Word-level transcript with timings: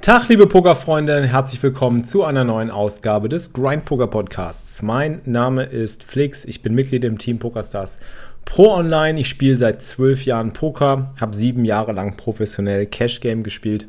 Tag, 0.00 0.28
liebe 0.28 0.46
Pokerfreunde, 0.46 1.26
herzlich 1.26 1.60
willkommen 1.60 2.04
zu 2.04 2.22
einer 2.22 2.44
neuen 2.44 2.70
Ausgabe 2.70 3.28
des 3.28 3.52
Grind 3.52 3.84
Poker 3.84 4.06
Podcasts. 4.06 4.80
Mein 4.80 5.20
Name 5.24 5.64
ist 5.64 6.04
Flix, 6.04 6.44
ich 6.44 6.62
bin 6.62 6.74
Mitglied 6.74 7.02
im 7.02 7.18
Team 7.18 7.40
PokerStars 7.40 7.98
Pro 8.44 8.72
Online. 8.72 9.18
Ich 9.18 9.28
spiele 9.28 9.58
seit 9.58 9.82
zwölf 9.82 10.24
Jahren 10.24 10.52
Poker, 10.52 11.12
habe 11.20 11.34
sieben 11.34 11.64
Jahre 11.64 11.92
lang 11.92 12.16
professionell 12.16 12.86
Cash 12.86 13.20
Game 13.20 13.42
gespielt 13.42 13.88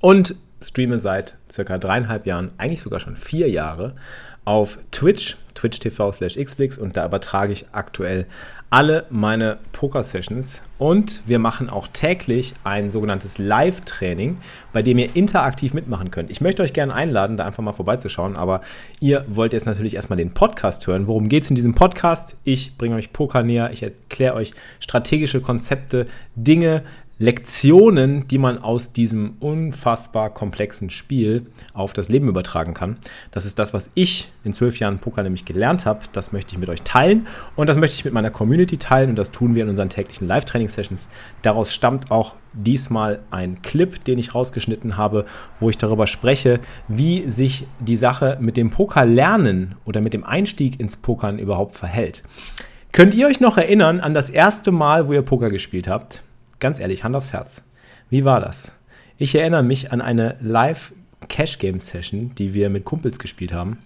und 0.00 0.34
streame 0.62 0.98
seit 0.98 1.36
circa 1.48 1.76
dreieinhalb 1.76 2.24
Jahren, 2.26 2.50
eigentlich 2.56 2.82
sogar 2.82 2.98
schon 2.98 3.16
vier 3.16 3.50
Jahre, 3.50 3.94
auf 4.46 4.78
Twitch, 4.92 5.36
twitch.tv 5.54 6.12
slash 6.12 6.36
xflix 6.36 6.78
und 6.78 6.96
da 6.96 7.04
übertrage 7.04 7.52
ich 7.52 7.66
aktuell 7.72 8.26
alle 8.72 9.04
meine 9.10 9.58
Poker-Sessions 9.72 10.62
und 10.78 11.20
wir 11.26 11.38
machen 11.38 11.68
auch 11.68 11.88
täglich 11.88 12.54
ein 12.64 12.90
sogenanntes 12.90 13.36
Live-Training, 13.36 14.38
bei 14.72 14.80
dem 14.80 14.96
ihr 14.96 15.14
interaktiv 15.14 15.74
mitmachen 15.74 16.10
könnt. 16.10 16.30
Ich 16.30 16.40
möchte 16.40 16.62
euch 16.62 16.72
gerne 16.72 16.94
einladen, 16.94 17.36
da 17.36 17.44
einfach 17.44 17.62
mal 17.62 17.74
vorbeizuschauen, 17.74 18.34
aber 18.34 18.62
ihr 18.98 19.26
wollt 19.28 19.52
jetzt 19.52 19.66
natürlich 19.66 19.94
erstmal 19.94 20.16
den 20.16 20.32
Podcast 20.32 20.86
hören. 20.86 21.06
Worum 21.06 21.28
geht 21.28 21.44
es 21.44 21.50
in 21.50 21.56
diesem 21.56 21.74
Podcast? 21.74 22.38
Ich 22.44 22.78
bringe 22.78 22.96
euch 22.96 23.12
Poker 23.12 23.42
näher, 23.42 23.70
ich 23.74 23.82
erkläre 23.82 24.36
euch 24.36 24.52
strategische 24.80 25.42
Konzepte, 25.42 26.06
Dinge, 26.34 26.82
Lektionen, 27.22 28.26
die 28.26 28.38
man 28.38 28.58
aus 28.58 28.92
diesem 28.92 29.34
unfassbar 29.38 30.30
komplexen 30.30 30.90
Spiel 30.90 31.46
auf 31.72 31.92
das 31.92 32.08
Leben 32.08 32.26
übertragen 32.26 32.74
kann. 32.74 32.96
Das 33.30 33.46
ist 33.46 33.60
das, 33.60 33.72
was 33.72 33.92
ich 33.94 34.32
in 34.42 34.52
zwölf 34.52 34.80
Jahren 34.80 34.98
Poker 34.98 35.22
nämlich 35.22 35.44
gelernt 35.44 35.86
habe. 35.86 36.00
Das 36.10 36.32
möchte 36.32 36.54
ich 36.54 36.58
mit 36.58 36.68
euch 36.68 36.82
teilen 36.82 37.28
und 37.54 37.68
das 37.68 37.76
möchte 37.76 37.94
ich 37.94 38.04
mit 38.04 38.12
meiner 38.12 38.32
Community 38.32 38.76
teilen 38.76 39.10
und 39.10 39.14
das 39.14 39.30
tun 39.30 39.54
wir 39.54 39.62
in 39.62 39.68
unseren 39.68 39.88
täglichen 39.88 40.26
Live-Training-Sessions. 40.26 41.08
Daraus 41.42 41.72
stammt 41.72 42.10
auch 42.10 42.34
diesmal 42.54 43.20
ein 43.30 43.62
Clip, 43.62 44.02
den 44.02 44.18
ich 44.18 44.34
rausgeschnitten 44.34 44.96
habe, 44.96 45.24
wo 45.60 45.70
ich 45.70 45.78
darüber 45.78 46.08
spreche, 46.08 46.58
wie 46.88 47.30
sich 47.30 47.68
die 47.78 47.94
Sache 47.94 48.36
mit 48.40 48.56
dem 48.56 48.72
Poker 48.72 49.04
lernen 49.04 49.76
oder 49.84 50.00
mit 50.00 50.12
dem 50.12 50.24
Einstieg 50.24 50.80
ins 50.80 50.96
Pokern 50.96 51.38
überhaupt 51.38 51.76
verhält. 51.76 52.24
Könnt 52.90 53.14
ihr 53.14 53.28
euch 53.28 53.38
noch 53.38 53.58
erinnern 53.58 54.00
an 54.00 54.12
das 54.12 54.28
erste 54.28 54.72
Mal, 54.72 55.06
wo 55.06 55.12
ihr 55.12 55.22
Poker 55.22 55.50
gespielt 55.50 55.86
habt? 55.86 56.24
Ganz 56.62 56.80
ehrlich, 56.80 57.04
Hand 57.04 57.16
aufs 57.16 57.32
Herz. 57.34 57.62
Wie 58.08 58.24
war 58.24 58.40
das? 58.40 58.72
Ich 59.18 59.34
erinnere 59.34 59.62
mich 59.64 59.92
an 59.92 60.00
eine 60.00 60.36
Live-Cash-Game-Session, 60.40 62.34
die 62.36 62.54
wir 62.54 62.70
mit 62.70 62.84
Kumpels 62.84 63.18
gespielt 63.18 63.52
haben. 63.52 63.78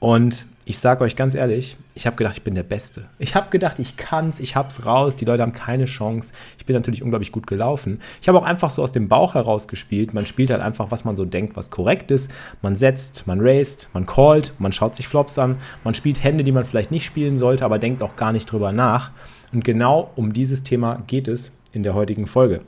Und 0.00 0.46
ich 0.64 0.78
sage 0.78 1.04
euch 1.04 1.16
ganz 1.16 1.34
ehrlich, 1.34 1.76
ich 1.94 2.06
habe 2.06 2.16
gedacht, 2.16 2.38
ich 2.38 2.42
bin 2.42 2.54
der 2.54 2.62
Beste. 2.62 3.08
Ich 3.18 3.34
habe 3.34 3.50
gedacht, 3.50 3.78
ich 3.78 3.98
kann's, 3.98 4.40
ich 4.40 4.56
hab's 4.56 4.86
raus, 4.86 5.16
die 5.16 5.26
Leute 5.26 5.42
haben 5.42 5.52
keine 5.52 5.84
Chance. 5.84 6.32
Ich 6.58 6.64
bin 6.64 6.74
natürlich 6.74 7.02
unglaublich 7.02 7.30
gut 7.30 7.46
gelaufen. 7.46 8.00
Ich 8.22 8.28
habe 8.28 8.38
auch 8.38 8.44
einfach 8.44 8.70
so 8.70 8.82
aus 8.82 8.92
dem 8.92 9.08
Bauch 9.08 9.34
heraus 9.34 9.68
gespielt. 9.68 10.14
Man 10.14 10.24
spielt 10.24 10.50
halt 10.50 10.62
einfach, 10.62 10.90
was 10.90 11.04
man 11.04 11.16
so 11.16 11.26
denkt, 11.26 11.56
was 11.56 11.70
korrekt 11.70 12.10
ist. 12.10 12.30
Man 12.62 12.76
setzt, 12.76 13.26
man 13.26 13.40
raced, 13.42 13.88
man 13.92 14.06
callt, 14.06 14.54
man 14.58 14.72
schaut 14.72 14.94
sich 14.94 15.08
Flops 15.08 15.38
an, 15.38 15.58
man 15.84 15.92
spielt 15.92 16.24
Hände, 16.24 16.42
die 16.42 16.52
man 16.52 16.64
vielleicht 16.64 16.90
nicht 16.90 17.04
spielen 17.04 17.36
sollte, 17.36 17.66
aber 17.66 17.78
denkt 17.78 18.02
auch 18.02 18.16
gar 18.16 18.32
nicht 18.32 18.50
drüber 18.50 18.72
nach. 18.72 19.10
Und 19.52 19.62
genau 19.62 20.10
um 20.16 20.32
dieses 20.32 20.64
Thema 20.64 21.02
geht 21.06 21.28
es 21.28 21.52
in 21.74 21.82
der 21.82 21.94
heutigen 21.94 22.26
Folge. 22.26 22.60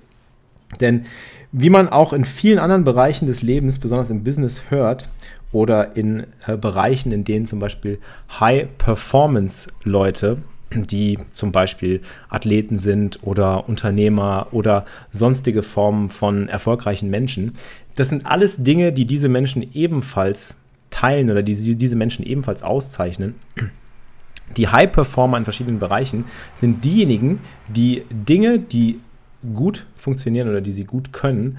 Denn 0.80 1.04
wie 1.52 1.70
man 1.70 1.88
auch 1.88 2.12
in 2.12 2.24
vielen 2.24 2.58
anderen 2.58 2.84
Bereichen 2.84 3.26
des 3.26 3.42
Lebens, 3.42 3.78
besonders 3.78 4.10
im 4.10 4.24
Business, 4.24 4.62
hört 4.68 5.08
oder 5.52 5.96
in 5.96 6.26
äh, 6.46 6.56
Bereichen, 6.56 7.12
in 7.12 7.24
denen 7.24 7.46
zum 7.46 7.60
Beispiel 7.60 8.00
High-Performance-Leute, 8.40 10.38
die 10.74 11.18
zum 11.32 11.52
Beispiel 11.52 12.00
Athleten 12.28 12.78
sind 12.78 13.20
oder 13.22 13.68
Unternehmer 13.68 14.48
oder 14.50 14.84
sonstige 15.10 15.62
Formen 15.62 16.10
von 16.10 16.48
erfolgreichen 16.48 17.08
Menschen, 17.08 17.54
das 17.94 18.08
sind 18.08 18.26
alles 18.26 18.62
Dinge, 18.62 18.92
die 18.92 19.06
diese 19.06 19.28
Menschen 19.28 19.64
ebenfalls 19.72 20.60
teilen 20.90 21.30
oder 21.30 21.42
die 21.42 21.76
diese 21.76 21.96
Menschen 21.96 22.26
ebenfalls 22.26 22.62
auszeichnen. 22.62 23.36
Die 24.56 24.68
High-Performer 24.68 25.38
in 25.38 25.44
verschiedenen 25.44 25.78
Bereichen 25.78 26.24
sind 26.54 26.84
diejenigen, 26.84 27.40
die 27.68 28.04
Dinge, 28.10 28.58
die 28.58 29.00
gut 29.54 29.86
funktionieren 29.96 30.48
oder 30.48 30.60
die 30.60 30.72
sie 30.72 30.84
gut 30.84 31.12
können, 31.12 31.58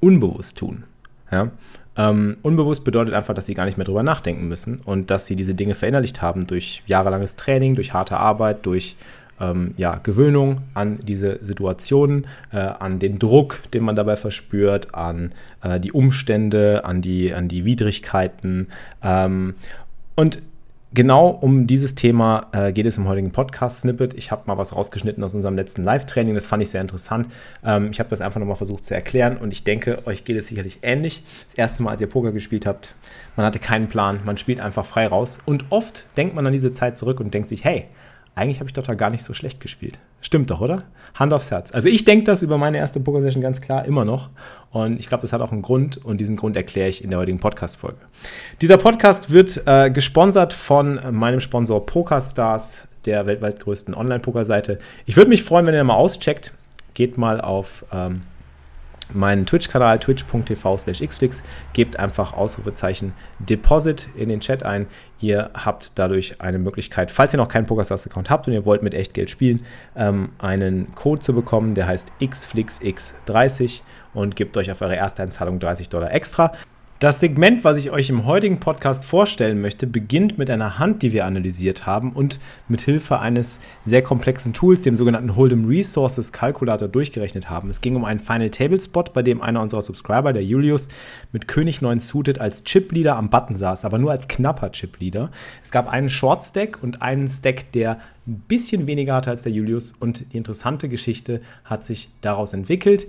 unbewusst 0.00 0.58
tun. 0.58 0.84
Ja? 1.30 1.50
Ähm, 1.96 2.36
unbewusst 2.42 2.84
bedeutet 2.84 3.14
einfach, 3.14 3.34
dass 3.34 3.46
sie 3.46 3.54
gar 3.54 3.66
nicht 3.66 3.76
mehr 3.76 3.84
drüber 3.84 4.02
nachdenken 4.02 4.48
müssen 4.48 4.80
und 4.84 5.10
dass 5.10 5.26
sie 5.26 5.36
diese 5.36 5.54
Dinge 5.54 5.74
verinnerlicht 5.74 6.22
haben 6.22 6.46
durch 6.46 6.82
jahrelanges 6.86 7.36
Training, 7.36 7.74
durch 7.74 7.92
harte 7.92 8.16
Arbeit, 8.16 8.64
durch 8.66 8.96
ähm, 9.40 9.74
ja, 9.76 9.96
Gewöhnung 10.02 10.62
an 10.74 11.00
diese 11.02 11.38
Situationen, 11.42 12.26
äh, 12.52 12.58
an 12.58 12.98
den 12.98 13.18
Druck, 13.18 13.60
den 13.72 13.82
man 13.82 13.96
dabei 13.96 14.16
verspürt, 14.16 14.94
an 14.94 15.32
äh, 15.62 15.80
die 15.80 15.92
Umstände, 15.92 16.84
an 16.84 17.02
die, 17.02 17.34
an 17.34 17.48
die 17.48 17.64
Widrigkeiten. 17.64 18.68
Ähm, 19.02 19.54
und 20.14 20.40
Genau 20.94 21.28
um 21.28 21.66
dieses 21.66 21.94
Thema 21.94 22.46
äh, 22.52 22.72
geht 22.72 22.86
es 22.86 22.96
im 22.96 23.06
heutigen 23.06 23.30
Podcast-Snippet. 23.30 24.14
Ich 24.14 24.30
habe 24.30 24.44
mal 24.46 24.56
was 24.56 24.74
rausgeschnitten 24.74 25.22
aus 25.22 25.34
unserem 25.34 25.54
letzten 25.54 25.84
Live-Training. 25.84 26.34
Das 26.34 26.46
fand 26.46 26.62
ich 26.62 26.70
sehr 26.70 26.80
interessant. 26.80 27.28
Ähm, 27.62 27.90
ich 27.90 28.00
habe 28.00 28.08
das 28.08 28.22
einfach 28.22 28.40
nochmal 28.40 28.56
versucht 28.56 28.86
zu 28.86 28.94
erklären 28.94 29.36
und 29.36 29.52
ich 29.52 29.64
denke, 29.64 30.06
euch 30.06 30.24
geht 30.24 30.38
es 30.38 30.46
sicherlich 30.46 30.78
ähnlich. 30.80 31.22
Das 31.44 31.54
erste 31.54 31.82
Mal, 31.82 31.90
als 31.90 32.00
ihr 32.00 32.06
Poker 32.06 32.32
gespielt 32.32 32.64
habt, 32.64 32.94
man 33.36 33.44
hatte 33.44 33.58
keinen 33.58 33.88
Plan, 33.88 34.20
man 34.24 34.38
spielt 34.38 34.60
einfach 34.60 34.86
frei 34.86 35.06
raus. 35.06 35.40
Und 35.44 35.66
oft 35.68 36.06
denkt 36.16 36.34
man 36.34 36.46
an 36.46 36.54
diese 36.54 36.70
Zeit 36.70 36.96
zurück 36.96 37.20
und 37.20 37.34
denkt 37.34 37.50
sich, 37.50 37.64
hey, 37.64 37.84
eigentlich 38.38 38.60
habe 38.60 38.68
ich 38.68 38.72
doch 38.72 38.86
da 38.86 38.94
gar 38.94 39.10
nicht 39.10 39.22
so 39.22 39.34
schlecht 39.34 39.60
gespielt. 39.60 39.98
Stimmt 40.20 40.50
doch, 40.50 40.60
oder? 40.60 40.84
Hand 41.14 41.32
aufs 41.32 41.50
Herz. 41.50 41.72
Also 41.72 41.88
ich 41.88 42.04
denke 42.04 42.24
das 42.24 42.42
über 42.42 42.56
meine 42.56 42.78
erste 42.78 43.00
Poker-Session 43.00 43.42
ganz 43.42 43.60
klar 43.60 43.84
immer 43.84 44.04
noch. 44.04 44.30
Und 44.70 44.98
ich 45.00 45.08
glaube, 45.08 45.22
das 45.22 45.32
hat 45.32 45.40
auch 45.40 45.52
einen 45.52 45.62
Grund 45.62 45.96
und 45.98 46.18
diesen 46.18 46.36
Grund 46.36 46.56
erkläre 46.56 46.88
ich 46.88 47.02
in 47.02 47.10
der 47.10 47.18
heutigen 47.18 47.40
Podcast-Folge. 47.40 47.98
Dieser 48.62 48.76
Podcast 48.78 49.30
wird 49.30 49.62
äh, 49.66 49.90
gesponsert 49.90 50.52
von 50.52 51.00
meinem 51.10 51.40
Sponsor 51.40 51.84
PokerStars, 51.84 52.86
der 53.04 53.26
weltweit 53.26 53.60
größten 53.60 53.94
Online-Poker-Seite. 53.94 54.78
Ich 55.06 55.16
würde 55.16 55.30
mich 55.30 55.42
freuen, 55.42 55.66
wenn 55.66 55.74
ihr 55.74 55.84
mal 55.84 55.94
auscheckt. 55.94 56.52
Geht 56.94 57.18
mal 57.18 57.40
auf 57.40 57.84
ähm, 57.92 58.22
meinen 59.12 59.46
Twitch-Kanal 59.46 59.98
twitch.tv 59.98 60.78
slash 60.78 61.00
xflix. 61.00 61.42
Gebt 61.72 61.98
einfach 61.98 62.32
Ausrufezeichen 62.32 63.12
Deposit 63.38 64.08
in 64.16 64.28
den 64.28 64.40
Chat 64.40 64.62
ein. 64.62 64.86
Ihr 65.20 65.50
habt 65.54 65.92
dadurch 65.96 66.40
eine 66.40 66.58
Möglichkeit, 66.58 67.10
falls 67.10 67.34
ihr 67.34 67.38
noch 67.38 67.48
keinen 67.48 67.66
PokerStars-Account 67.66 68.30
habt 68.30 68.46
und 68.46 68.54
ihr 68.54 68.64
wollt 68.64 68.82
mit 68.82 68.94
Echtgeld 68.94 69.30
spielen, 69.30 69.64
ähm, 69.96 70.30
einen 70.38 70.94
Code 70.94 71.20
zu 71.20 71.34
bekommen, 71.34 71.74
der 71.74 71.86
heißt 71.86 72.12
xflixx30 72.20 73.82
und 74.14 74.36
gebt 74.36 74.56
euch 74.56 74.70
auf 74.70 74.80
eure 74.80 74.96
erste 74.96 75.22
Einzahlung 75.22 75.58
30 75.58 75.88
Dollar 75.88 76.12
extra. 76.12 76.52
Das 77.00 77.20
Segment, 77.20 77.62
was 77.62 77.76
ich 77.76 77.92
euch 77.92 78.10
im 78.10 78.26
heutigen 78.26 78.58
Podcast 78.58 79.04
vorstellen 79.04 79.60
möchte, 79.60 79.86
beginnt 79.86 80.36
mit 80.36 80.50
einer 80.50 80.80
Hand, 80.80 81.02
die 81.02 81.12
wir 81.12 81.26
analysiert 81.26 81.86
haben 81.86 82.10
und 82.10 82.40
mit 82.66 82.80
Hilfe 82.80 83.20
eines 83.20 83.60
sehr 83.84 84.02
komplexen 84.02 84.52
Tools, 84.52 84.82
dem 84.82 84.96
sogenannten 84.96 85.36
Hold'em 85.36 85.68
Resources 85.68 86.32
Calculator, 86.32 86.88
durchgerechnet 86.88 87.48
haben. 87.48 87.70
Es 87.70 87.82
ging 87.82 87.94
um 87.94 88.04
einen 88.04 88.18
Final 88.18 88.50
Table 88.50 88.80
Spot, 88.80 89.04
bei 89.14 89.22
dem 89.22 89.42
einer 89.42 89.62
unserer 89.62 89.82
Subscriber, 89.82 90.32
der 90.32 90.44
Julius, 90.44 90.88
mit 91.30 91.46
König 91.46 91.80
9 91.82 92.00
suited 92.00 92.40
als 92.40 92.64
Chip 92.64 92.90
Leader 92.90 93.14
am 93.14 93.30
Button 93.30 93.54
saß, 93.54 93.84
aber 93.84 93.98
nur 93.98 94.10
als 94.10 94.26
knapper 94.26 94.72
Chip 94.72 94.98
Leader. 94.98 95.30
Es 95.62 95.70
gab 95.70 95.88
einen 95.88 96.08
Short 96.08 96.42
Stack 96.42 96.82
und 96.82 97.00
einen 97.00 97.28
Stack, 97.28 97.70
der 97.74 98.00
ein 98.26 98.42
bisschen 98.48 98.88
weniger 98.88 99.14
hatte 99.14 99.30
als 99.30 99.42
der 99.42 99.52
Julius 99.52 99.92
und 99.92 100.32
die 100.32 100.36
interessante 100.36 100.88
Geschichte 100.88 101.40
hat 101.64 101.84
sich 101.84 102.10
daraus 102.22 102.52
entwickelt. 102.52 103.06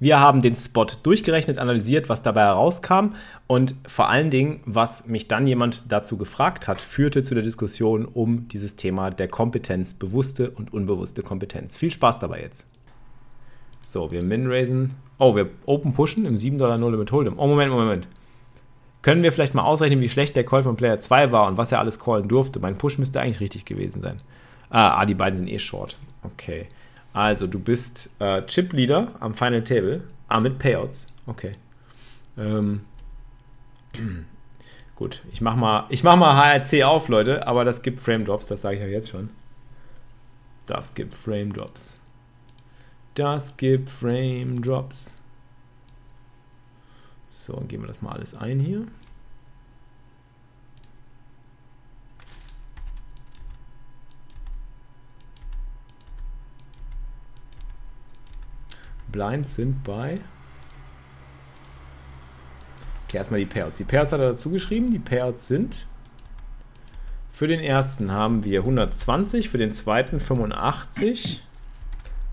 Wir 0.00 0.20
haben 0.20 0.42
den 0.42 0.54
Spot 0.54 0.86
durchgerechnet, 1.02 1.58
analysiert, 1.58 2.08
was 2.08 2.22
dabei 2.22 2.42
herauskam 2.42 3.14
und 3.48 3.74
vor 3.86 4.08
allen 4.08 4.30
Dingen, 4.30 4.60
was 4.64 5.08
mich 5.08 5.26
dann 5.26 5.46
jemand 5.46 5.90
dazu 5.90 6.16
gefragt 6.16 6.68
hat, 6.68 6.80
führte 6.80 7.24
zu 7.24 7.34
der 7.34 7.42
Diskussion 7.42 8.04
um 8.04 8.46
dieses 8.48 8.76
Thema 8.76 9.10
der 9.10 9.26
Kompetenz, 9.26 9.94
bewusste 9.94 10.50
und 10.50 10.72
unbewusste 10.72 11.22
Kompetenz. 11.22 11.76
Viel 11.76 11.90
Spaß 11.90 12.20
dabei 12.20 12.42
jetzt. 12.42 12.68
So, 13.82 14.12
wir 14.12 14.22
min-raisen. 14.22 14.94
Oh, 15.18 15.34
wir 15.34 15.50
open 15.66 15.94
pushen 15.94 16.26
im 16.26 16.38
7 16.38 16.58
Dollar 16.58 16.78
Null 16.78 16.96
mit 16.96 17.10
Hold'em. 17.10 17.34
Oh, 17.36 17.48
Moment, 17.48 17.72
Moment. 17.72 18.08
Können 19.02 19.22
wir 19.22 19.32
vielleicht 19.32 19.54
mal 19.54 19.62
ausrechnen, 19.62 20.00
wie 20.00 20.08
schlecht 20.08 20.36
der 20.36 20.44
Call 20.44 20.62
von 20.62 20.76
Player 20.76 20.98
2 20.98 21.32
war 21.32 21.48
und 21.48 21.56
was 21.56 21.72
er 21.72 21.80
alles 21.80 21.98
callen 21.98 22.28
durfte? 22.28 22.60
Mein 22.60 22.78
Push 22.78 22.98
müsste 22.98 23.20
eigentlich 23.20 23.40
richtig 23.40 23.64
gewesen 23.64 24.02
sein. 24.02 24.20
Ah, 24.70 25.00
ah 25.00 25.06
die 25.06 25.14
beiden 25.14 25.36
sind 25.36 25.48
eh 25.48 25.58
short. 25.58 25.96
Okay. 26.22 26.68
Also, 27.12 27.46
du 27.46 27.58
bist 27.58 28.10
äh, 28.20 28.42
Chip-Leader 28.42 29.14
am 29.20 29.34
Final 29.34 29.64
Table. 29.64 30.02
Ah, 30.28 30.40
mit 30.40 30.58
Payouts. 30.58 31.08
Okay. 31.26 31.56
Ähm. 32.36 32.82
Gut, 34.98 35.22
ich 35.30 35.40
mach 35.40 35.54
mal, 35.54 35.86
ich 35.90 36.02
mach 36.02 36.16
mal 36.16 36.34
HRC 36.34 36.82
auf, 36.82 37.06
Leute, 37.06 37.46
aber 37.46 37.64
das 37.64 37.82
gibt 37.82 38.00
Frame 38.00 38.24
Drops, 38.24 38.48
das 38.48 38.62
sage 38.62 38.78
ich 38.78 38.82
ja 38.82 38.88
jetzt 38.88 39.10
schon. 39.10 39.30
Das 40.66 40.92
gibt 40.92 41.14
Frame 41.14 41.52
Drops. 41.52 42.00
Das 43.14 43.56
gibt 43.56 43.88
Frame 43.88 44.60
Drops. 44.60 45.16
So, 47.30 47.54
dann 47.54 47.68
geben 47.68 47.84
wir 47.84 47.86
das 47.86 48.02
mal 48.02 48.10
alles 48.10 48.34
ein 48.34 48.58
hier. 48.58 48.88
Blinds 59.10 59.54
sind 59.54 59.84
bei. 59.84 60.20
Okay, 63.06 63.16
erstmal 63.16 63.40
die 63.40 63.46
Payouts. 63.46 63.78
Die 63.78 63.84
Payouts 63.84 64.12
hat 64.12 64.20
er 64.20 64.30
dazu 64.30 64.50
geschrieben. 64.50 64.90
Die 64.90 64.98
Payouts 64.98 65.46
sind. 65.48 65.86
Für 67.32 67.46
den 67.46 67.60
ersten 67.60 68.10
haben 68.10 68.44
wir 68.44 68.60
120, 68.60 69.48
für 69.48 69.58
den 69.58 69.70
zweiten 69.70 70.18
85, 70.18 71.40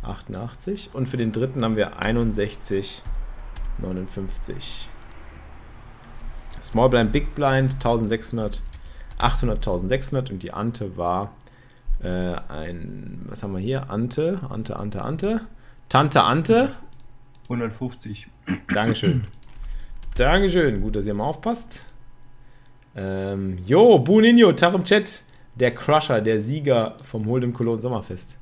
88 0.01 0.89
und 0.94 1.07
für 1.07 1.18
den 1.18 1.31
dritten 1.31 1.63
haben 1.63 1.75
wir 1.75 2.00
61, 2.01 3.04
59. 3.77 4.89
Small 6.60 6.89
Blind, 6.89 7.12
Big 7.12 7.36
Blind 7.36 7.74
1600, 7.74 8.63
800, 9.19 9.57
1600 9.60 10.31
und 10.31 10.42
die 10.42 10.51
Ante 10.51 10.98
war 10.98 11.33
äh, 12.01 12.07
ein, 12.50 13.25
was 13.27 13.44
haben 13.44 13.54
wir 13.54 13.60
hier? 13.60 13.92
Ante, 13.92 14.39
Ante, 14.50 14.75
Ante, 14.75 15.04
Ante. 15.04 15.42
Tante 15.90 16.24
Ante. 16.24 16.76
150. 17.44 18.28
Dankeschön. 18.74 19.26
Dankeschön. 20.16 20.82
Gut, 20.82 20.96
dass 20.96 21.06
ihr 21.06 21.14
mal 21.14 21.26
aufpasst. 21.26 21.84
Ähm, 22.96 23.60
jo, 23.66 24.00
Buninho, 24.00 24.54
Tag 24.54 24.74
im 24.74 24.84
Chat. 24.84 25.24
Der 25.56 25.74
Crusher, 25.74 26.22
der 26.22 26.42
Sieger 26.42 26.98
vom 27.04 27.26
Hold'em 27.26 27.54
Cologne 27.54 27.82
Sommerfest. 27.82 28.38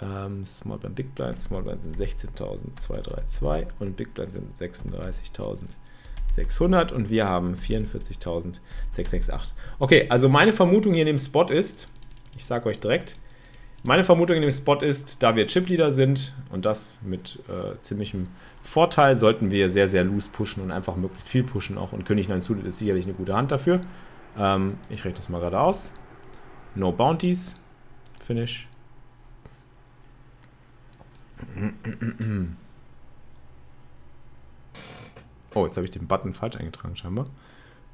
Ähm, 0.00 0.46
Small 0.46 0.78
Blind, 0.78 0.94
Big 0.94 1.14
Blind. 1.14 1.38
Small 1.38 1.62
Blind 1.62 1.82
sind 1.82 1.98
16.232 1.98 3.66
und 3.78 3.96
Big 3.96 4.14
Blind 4.14 4.32
sind 4.32 4.52
36.600 4.54 6.92
und 6.92 7.10
wir 7.10 7.26
haben 7.26 7.54
44.668. 7.54 9.52
Okay, 9.78 10.06
also 10.08 10.28
meine 10.28 10.52
Vermutung 10.52 10.94
hier 10.94 11.02
in 11.02 11.08
dem 11.08 11.18
Spot 11.18 11.44
ist, 11.44 11.88
ich 12.36 12.44
sage 12.44 12.68
euch 12.68 12.80
direkt, 12.80 13.16
meine 13.84 14.02
Vermutung 14.02 14.36
in 14.36 14.42
dem 14.42 14.50
Spot 14.50 14.76
ist, 14.76 15.22
da 15.22 15.36
wir 15.36 15.46
Chipleader 15.46 15.90
sind 15.90 16.34
und 16.50 16.64
das 16.64 17.00
mit 17.02 17.38
äh, 17.48 17.78
ziemlichem 17.78 18.28
Vorteil, 18.62 19.14
sollten 19.14 19.50
wir 19.50 19.68
sehr, 19.68 19.88
sehr 19.88 20.04
loose 20.04 20.30
pushen 20.30 20.62
und 20.62 20.70
einfach 20.70 20.96
möglichst 20.96 21.28
viel 21.28 21.44
pushen 21.44 21.76
auch. 21.76 21.92
Und 21.92 22.06
König 22.06 22.28
9 22.28 22.40
Suited 22.40 22.64
ist 22.64 22.78
sicherlich 22.78 23.04
eine 23.04 23.14
gute 23.14 23.34
Hand 23.34 23.52
dafür. 23.52 23.82
Ähm, 24.38 24.78
ich 24.88 25.04
rechne 25.04 25.18
das 25.18 25.28
mal 25.28 25.38
gerade 25.38 25.60
aus. 25.60 25.92
No 26.74 26.92
Bounties. 26.92 27.60
Finish. 28.18 28.68
Oh, 35.54 35.66
jetzt 35.66 35.76
habe 35.76 35.84
ich 35.84 35.90
den 35.90 36.06
Button 36.06 36.32
falsch 36.32 36.56
eingetragen, 36.56 36.96
scheinbar. 36.96 37.26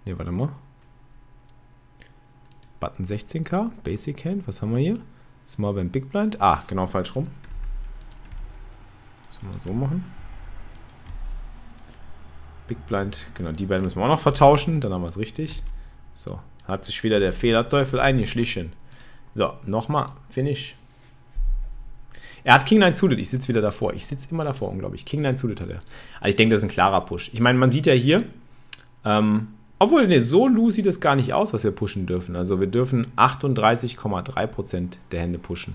Ne, 0.05 0.17
warte 0.17 0.31
mal. 0.31 0.51
Button 2.79 3.05
16k, 3.05 3.71
Basic 3.83 4.25
Hand, 4.25 4.47
was 4.47 4.63
haben 4.63 4.73
wir 4.73 4.79
hier? 4.79 4.95
Small 5.51 5.73
Blind, 5.73 5.91
Big 5.91 6.09
Blind. 6.11 6.41
Ah, 6.41 6.63
genau 6.69 6.87
falsch 6.87 7.15
rum. 7.17 7.27
Müssen 9.29 9.53
wir 9.53 9.59
so 9.59 9.73
machen. 9.73 10.05
Big 12.69 12.87
Blind, 12.87 13.27
genau, 13.35 13.51
die 13.51 13.67
beiden 13.67 13.83
müssen 13.83 13.99
wir 13.99 14.05
auch 14.05 14.09
noch 14.09 14.21
vertauschen, 14.21 14.81
dann 14.81 14.93
haben 14.93 15.03
wir 15.03 15.09
es 15.09 15.19
richtig. 15.19 15.61
So, 16.15 16.39
hat 16.69 16.85
sich 16.85 17.03
wieder 17.03 17.19
der 17.19 17.33
Fehlerteufel 17.33 17.99
eingeschlichen. 17.99 18.73
So, 19.35 19.55
nochmal, 19.67 20.07
Finish. 20.29 20.77
Er 22.45 22.55
hat 22.55 22.67
King 22.67 22.79
9 22.79 22.95
suited, 22.95 23.19
ich 23.19 23.29
sitze 23.29 23.49
wieder 23.49 23.61
davor. 23.61 23.93
Ich 23.93 24.07
sitze 24.07 24.29
immer 24.31 24.45
davor, 24.45 24.71
unglaublich. 24.71 25.05
King 25.05 25.23
9 25.23 25.37
suited 25.37 25.61
hat 25.61 25.69
er. 25.69 25.81
Also 26.21 26.29
ich 26.29 26.37
denke, 26.37 26.55
das 26.55 26.61
ist 26.61 26.67
ein 26.67 26.71
klarer 26.71 27.05
Push. 27.05 27.31
Ich 27.33 27.41
meine, 27.41 27.59
man 27.59 27.73
sieht 27.73 27.87
ja 27.87 27.93
hier, 27.93 28.25
ähm, 29.05 29.49
obwohl, 29.81 30.07
ne, 30.07 30.21
so 30.21 30.47
loose 30.47 30.77
sieht 30.77 30.87
es 30.87 31.01
gar 31.01 31.17
nicht 31.17 31.33
aus, 31.33 31.55
was 31.55 31.65
wir 31.65 31.71
pushen 31.71 32.07
dürfen. 32.07 32.37
Also 32.37 32.61
wir 32.61 32.67
dürfen 32.67 33.07
38,3% 33.17 34.91
der 35.11 35.21
Hände 35.21 35.39
pushen. 35.39 35.75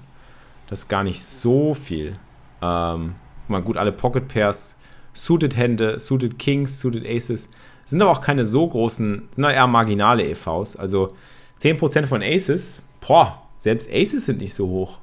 Das 0.67 0.81
ist 0.81 0.87
gar 0.89 1.03
nicht 1.03 1.23
so 1.23 1.73
viel. 1.73 2.17
Ähm, 2.61 3.15
mal 3.47 3.63
gut, 3.63 3.77
alle 3.77 3.91
Pocket 3.91 4.27
Pairs, 4.27 4.77
Suited 5.13 5.57
Hände, 5.57 5.99
Suited 5.99 6.37
Kings, 6.37 6.79
Suited 6.79 7.03
Aces 7.03 7.49
sind 7.83 7.99
aber 8.01 8.11
auch 8.11 8.21
keine 8.21 8.45
so 8.45 8.67
großen, 8.67 9.27
sind 9.31 9.43
eher 9.43 9.67
marginale 9.67 10.23
EVs. 10.23 10.75
Also 10.75 11.15
10% 11.59 12.05
von 12.05 12.21
Aces, 12.21 12.83
boah, 13.01 13.41
selbst 13.57 13.89
Aces 13.91 14.25
sind 14.25 14.39
nicht 14.39 14.53
so 14.53 14.67
hoch. 14.67 14.99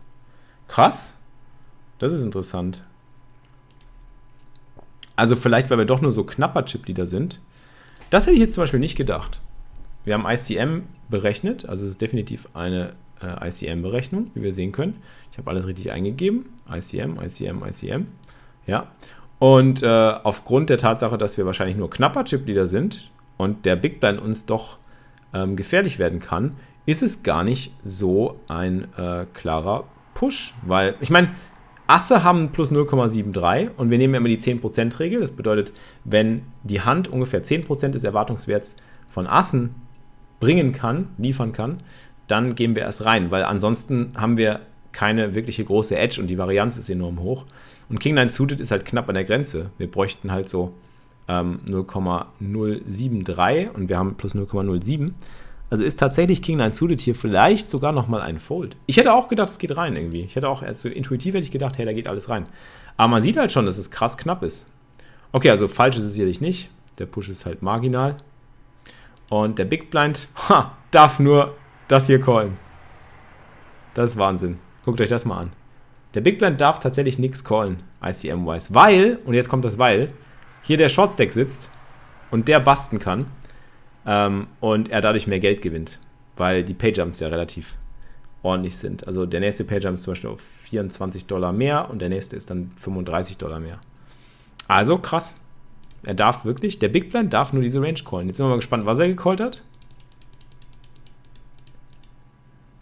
Krass. 0.68 1.16
Das 1.98 2.12
ist 2.12 2.22
interessant. 2.22 2.84
Also 5.16 5.34
vielleicht, 5.34 5.70
weil 5.70 5.78
wir 5.78 5.86
doch 5.86 6.00
nur 6.00 6.12
so 6.12 6.22
knapper 6.22 6.64
Chip-Leader 6.64 7.06
sind, 7.06 7.40
das 8.12 8.26
hätte 8.26 8.34
ich 8.34 8.40
jetzt 8.40 8.52
zum 8.52 8.62
Beispiel 8.62 8.80
nicht 8.80 8.96
gedacht. 8.96 9.40
Wir 10.04 10.14
haben 10.14 10.26
ICM 10.26 10.82
berechnet, 11.08 11.66
also 11.66 11.84
es 11.84 11.92
ist 11.92 12.00
definitiv 12.02 12.46
eine 12.52 12.92
äh, 13.22 13.48
ICM-Berechnung, 13.48 14.30
wie 14.34 14.42
wir 14.42 14.52
sehen 14.52 14.70
können. 14.70 14.98
Ich 15.30 15.38
habe 15.38 15.48
alles 15.48 15.66
richtig 15.66 15.92
eingegeben. 15.92 16.46
ICM, 16.70 17.18
ICM, 17.18 17.64
ICM. 17.64 18.06
Ja. 18.66 18.88
Und 19.38 19.82
äh, 19.82 19.86
aufgrund 19.86 20.68
der 20.68 20.76
Tatsache, 20.76 21.16
dass 21.16 21.38
wir 21.38 21.46
wahrscheinlich 21.46 21.78
nur 21.78 21.88
knapper 21.88 22.26
Chip-Leader 22.26 22.66
sind 22.66 23.10
und 23.38 23.64
der 23.64 23.76
Big 23.76 23.98
Blind 23.98 24.20
uns 24.20 24.44
doch 24.44 24.76
ähm, 25.32 25.56
gefährlich 25.56 25.98
werden 25.98 26.20
kann, 26.20 26.56
ist 26.84 27.02
es 27.02 27.22
gar 27.22 27.44
nicht 27.44 27.72
so 27.82 28.38
ein 28.46 28.88
äh, 28.98 29.24
klarer 29.32 29.84
Push. 30.12 30.52
Weil, 30.66 30.96
ich 31.00 31.08
meine, 31.08 31.30
Asse 31.92 32.24
haben 32.24 32.52
plus 32.52 32.72
0,73 32.72 33.68
und 33.76 33.90
wir 33.90 33.98
nehmen 33.98 34.14
immer 34.14 34.28
die 34.28 34.38
10%-Regel. 34.38 35.20
Das 35.20 35.32
bedeutet, 35.32 35.74
wenn 36.04 36.42
die 36.62 36.80
Hand 36.80 37.08
ungefähr 37.08 37.44
10% 37.44 37.88
des 37.88 38.02
Erwartungswerts 38.02 38.76
von 39.08 39.26
Assen 39.26 39.74
bringen 40.40 40.72
kann, 40.72 41.10
liefern 41.18 41.52
kann, 41.52 41.82
dann 42.28 42.54
gehen 42.54 42.74
wir 42.74 42.84
erst 42.84 43.04
rein, 43.04 43.30
weil 43.30 43.44
ansonsten 43.44 44.12
haben 44.16 44.38
wir 44.38 44.60
keine 44.92 45.34
wirkliche 45.34 45.64
große 45.64 45.94
Edge 45.94 46.18
und 46.20 46.28
die 46.28 46.38
Varianz 46.38 46.78
ist 46.78 46.88
enorm 46.88 47.20
hoch. 47.20 47.44
Und 47.90 48.00
King 48.00 48.14
9 48.14 48.30
Suited 48.30 48.60
ist 48.60 48.70
halt 48.70 48.86
knapp 48.86 49.08
an 49.08 49.14
der 49.14 49.24
Grenze. 49.24 49.70
Wir 49.76 49.90
bräuchten 49.90 50.32
halt 50.32 50.48
so 50.48 50.72
ähm, 51.28 51.60
0,073 51.66 53.68
und 53.74 53.90
wir 53.90 53.98
haben 53.98 54.14
plus 54.14 54.34
0,07. 54.34 55.12
Also 55.72 55.84
ist 55.84 55.98
tatsächlich 55.98 56.42
King 56.42 56.58
9 56.58 56.70
Suited 56.72 57.00
hier 57.00 57.14
vielleicht 57.14 57.70
sogar 57.70 57.92
nochmal 57.92 58.20
ein 58.20 58.40
Fold. 58.40 58.76
Ich 58.84 58.98
hätte 58.98 59.14
auch 59.14 59.28
gedacht, 59.28 59.48
es 59.48 59.56
geht 59.56 59.74
rein 59.74 59.96
irgendwie. 59.96 60.20
Ich 60.20 60.36
hätte 60.36 60.50
auch, 60.50 60.60
also 60.60 60.90
intuitiv 60.90 61.32
hätte 61.32 61.44
ich 61.44 61.50
gedacht, 61.50 61.78
hey, 61.78 61.86
da 61.86 61.94
geht 61.94 62.06
alles 62.06 62.28
rein. 62.28 62.44
Aber 62.98 63.08
man 63.08 63.22
sieht 63.22 63.38
halt 63.38 63.50
schon, 63.52 63.64
dass 63.64 63.78
es 63.78 63.90
krass 63.90 64.18
knapp 64.18 64.42
ist. 64.42 64.70
Okay, 65.32 65.48
also 65.48 65.68
falsch 65.68 65.96
ist 65.96 66.04
es 66.04 66.12
sicherlich 66.12 66.42
nicht. 66.42 66.68
Der 66.98 67.06
Push 67.06 67.30
ist 67.30 67.46
halt 67.46 67.62
marginal. 67.62 68.18
Und 69.30 69.58
der 69.58 69.64
Big 69.64 69.90
Blind 69.90 70.28
ha, 70.50 70.76
darf 70.90 71.18
nur 71.18 71.56
das 71.88 72.06
hier 72.06 72.20
callen. 72.20 72.58
Das 73.94 74.10
ist 74.10 74.18
Wahnsinn. 74.18 74.58
Guckt 74.84 75.00
euch 75.00 75.08
das 75.08 75.24
mal 75.24 75.38
an. 75.38 75.52
Der 76.12 76.20
Big 76.20 76.38
Blind 76.38 76.60
darf 76.60 76.80
tatsächlich 76.80 77.18
nichts 77.18 77.44
callen, 77.44 77.82
ICM-wise. 78.04 78.74
Weil, 78.74 79.20
und 79.24 79.32
jetzt 79.32 79.48
kommt 79.48 79.64
das 79.64 79.78
Weil, 79.78 80.12
hier 80.60 80.76
der 80.76 80.90
Shortstack 80.90 81.32
sitzt 81.32 81.70
und 82.30 82.46
der 82.46 82.60
basten 82.60 82.98
kann. 82.98 83.24
Ähm, 84.06 84.48
und 84.60 84.90
er 84.90 85.00
dadurch 85.00 85.26
mehr 85.26 85.40
Geld 85.40 85.62
gewinnt, 85.62 85.98
weil 86.36 86.64
die 86.64 86.74
Payjumps 86.74 87.20
ja 87.20 87.28
relativ 87.28 87.76
ordentlich 88.42 88.76
sind. 88.76 89.06
Also 89.06 89.26
der 89.26 89.40
nächste 89.40 89.64
Payjump 89.64 89.94
ist 89.94 90.02
zum 90.02 90.12
Beispiel 90.12 90.30
auf 90.30 90.40
24 90.40 91.26
Dollar 91.26 91.52
mehr 91.52 91.88
und 91.90 92.00
der 92.00 92.08
nächste 92.08 92.36
ist 92.36 92.50
dann 92.50 92.72
35 92.76 93.38
Dollar 93.38 93.60
mehr. 93.60 93.78
Also 94.68 94.98
krass. 94.98 95.36
Er 96.04 96.14
darf 96.14 96.44
wirklich, 96.44 96.80
der 96.80 96.88
Big 96.88 97.10
Blind 97.10 97.32
darf 97.32 97.52
nur 97.52 97.62
diese 97.62 97.80
Range 97.80 98.00
callen. 98.04 98.26
Jetzt 98.26 98.38
sind 98.38 98.46
wir 98.46 98.50
mal 98.50 98.56
gespannt, 98.56 98.86
was 98.86 98.98
er 98.98 99.08
gecallt 99.08 99.40
hat. 99.40 99.62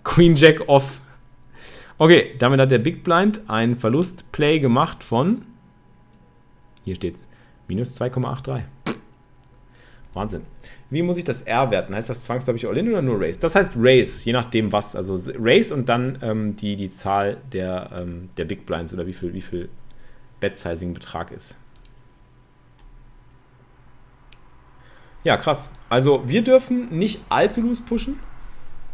Queen 0.05 0.35
Jack 0.35 0.69
off. 0.69 1.03
Okay, 1.99 2.35
damit 2.39 2.59
hat 2.61 2.71
der 2.71 2.79
Big 2.79 3.05
Blind 3.05 3.43
einen 3.49 3.77
Verlust-Play 3.77 4.59
gemacht 4.59 5.05
von, 5.05 5.43
hier 6.85 6.95
steht's, 6.95 7.29
minus 7.69 8.01
2,83. 8.01 8.63
Wahnsinn. 10.15 10.43
Wie 10.91 11.03
muss 11.03 11.17
ich 11.17 11.25
das 11.25 11.43
R 11.43 11.71
werten? 11.71 11.95
Heißt 11.95 12.11
das 12.11 12.25
zwangsläufig 12.25 12.67
All-In 12.67 12.89
oder 12.89 13.01
nur 13.01 13.21
Race? 13.21 13.39
Das 13.39 13.55
heißt 13.55 13.75
Race, 13.77 14.25
je 14.25 14.33
nachdem 14.33 14.73
was. 14.73 14.97
Also 14.97 15.19
Race 15.39 15.71
und 15.71 15.89
dann 15.89 16.19
ähm, 16.21 16.57
die, 16.57 16.75
die 16.75 16.91
Zahl 16.91 17.37
der, 17.53 17.91
ähm, 17.95 18.29
der 18.37 18.45
Big 18.45 18.67
Blinds 18.67 18.93
oder 18.93 19.07
wie 19.07 19.13
viel, 19.13 19.33
wie 19.33 19.41
viel 19.41 19.69
Bet-Sizing-Betrag 20.41 21.31
ist. 21.31 21.59
Ja, 25.23 25.37
krass. 25.37 25.71
Also 25.89 26.23
wir 26.27 26.43
dürfen 26.43 26.89
nicht 26.99 27.21
allzu 27.29 27.61
loose 27.61 27.83
pushen. 27.83 28.19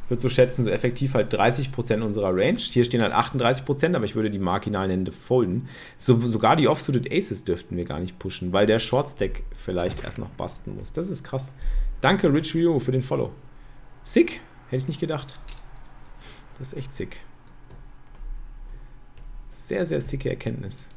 Würde 0.09 0.23
so 0.23 0.29
schätzen, 0.29 0.65
so 0.65 0.71
effektiv 0.71 1.15
halt 1.15 1.35
30% 1.35 2.01
unserer 2.03 2.37
Range. 2.37 2.59
Hier 2.59 2.85
stehen 2.85 3.03
halt 3.03 3.13
38%, 3.13 3.95
aber 3.95 4.05
ich 4.05 4.15
würde 4.15 4.31
die 4.31 4.39
marginalen 4.39 4.91
Hände 4.91 5.13
folden. 5.13 5.69
So, 5.99 6.27
sogar 6.27 6.57
die 6.57 6.69
Offsuited 6.69 7.13
Aces 7.13 7.45
dürften 7.45 7.77
wir 7.77 7.85
gar 7.85 8.01
nicht 8.01 8.19
pushen, 8.19 8.53
weil 8.53 8.67
der 8.67 8.79
Shortstack 8.79 9.43
vielleicht 9.55 10.05
erst 10.05 10.19
noch 10.19 10.31
basten 10.31 10.77
muss. 10.77 10.93
Das 10.93 11.09
ist 11.09 11.25
krass. 11.25 11.55
Danke, 12.01 12.33
Rich 12.33 12.55
Rio, 12.55 12.79
für 12.79 12.93
den 12.93 13.03
Follow. 13.03 13.33
Sick, 14.03 14.41
hätte 14.69 14.77
ich 14.77 14.89
nicht 14.89 15.01
gedacht. 15.01 15.41
Das 16.59 16.73
ist 16.73 16.79
echt 16.79 16.93
sick. 16.93 17.19
Sehr, 19.49 19.87
sehr 19.87 20.01
sicke 20.01 20.31
Erkenntnis 20.31 20.89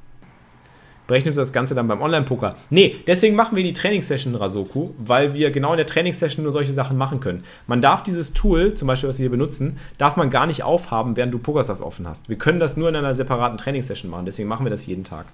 berechnen 1.09 1.35
wir 1.35 1.41
das 1.41 1.51
Ganze 1.51 1.75
dann 1.75 1.87
beim 1.87 2.01
Online-Poker. 2.01 2.55
Nee, 2.69 2.97
deswegen 3.07 3.35
machen 3.35 3.57
wir 3.57 3.63
die 3.63 3.73
Trainingssession 3.73 4.35
Rasoku, 4.35 4.91
weil 4.99 5.33
wir 5.33 5.49
genau 5.51 5.71
in 5.71 5.77
der 5.77 5.87
Trainingssession 5.87 6.43
nur 6.43 6.53
solche 6.53 6.71
Sachen 6.71 6.97
machen 6.97 7.19
können. 7.19 7.43
Man 7.67 7.81
darf 7.81 8.03
dieses 8.03 8.33
Tool, 8.33 8.75
zum 8.75 8.87
Beispiel, 8.87 9.09
was 9.09 9.17
wir 9.17 9.23
hier 9.23 9.31
benutzen, 9.31 9.79
darf 9.97 10.15
man 10.15 10.29
gar 10.29 10.45
nicht 10.45 10.63
aufhaben, 10.63 11.17
während 11.17 11.33
du 11.33 11.39
Pokerstars 11.39 11.81
offen 11.81 12.07
hast. 12.07 12.29
Wir 12.29 12.37
können 12.37 12.59
das 12.59 12.77
nur 12.77 12.87
in 12.87 12.95
einer 12.95 13.15
separaten 13.15 13.57
Trainingssession 13.57 14.09
machen, 14.09 14.25
deswegen 14.25 14.47
machen 14.47 14.65
wir 14.65 14.69
das 14.69 14.85
jeden 14.85 15.03
Tag. 15.03 15.25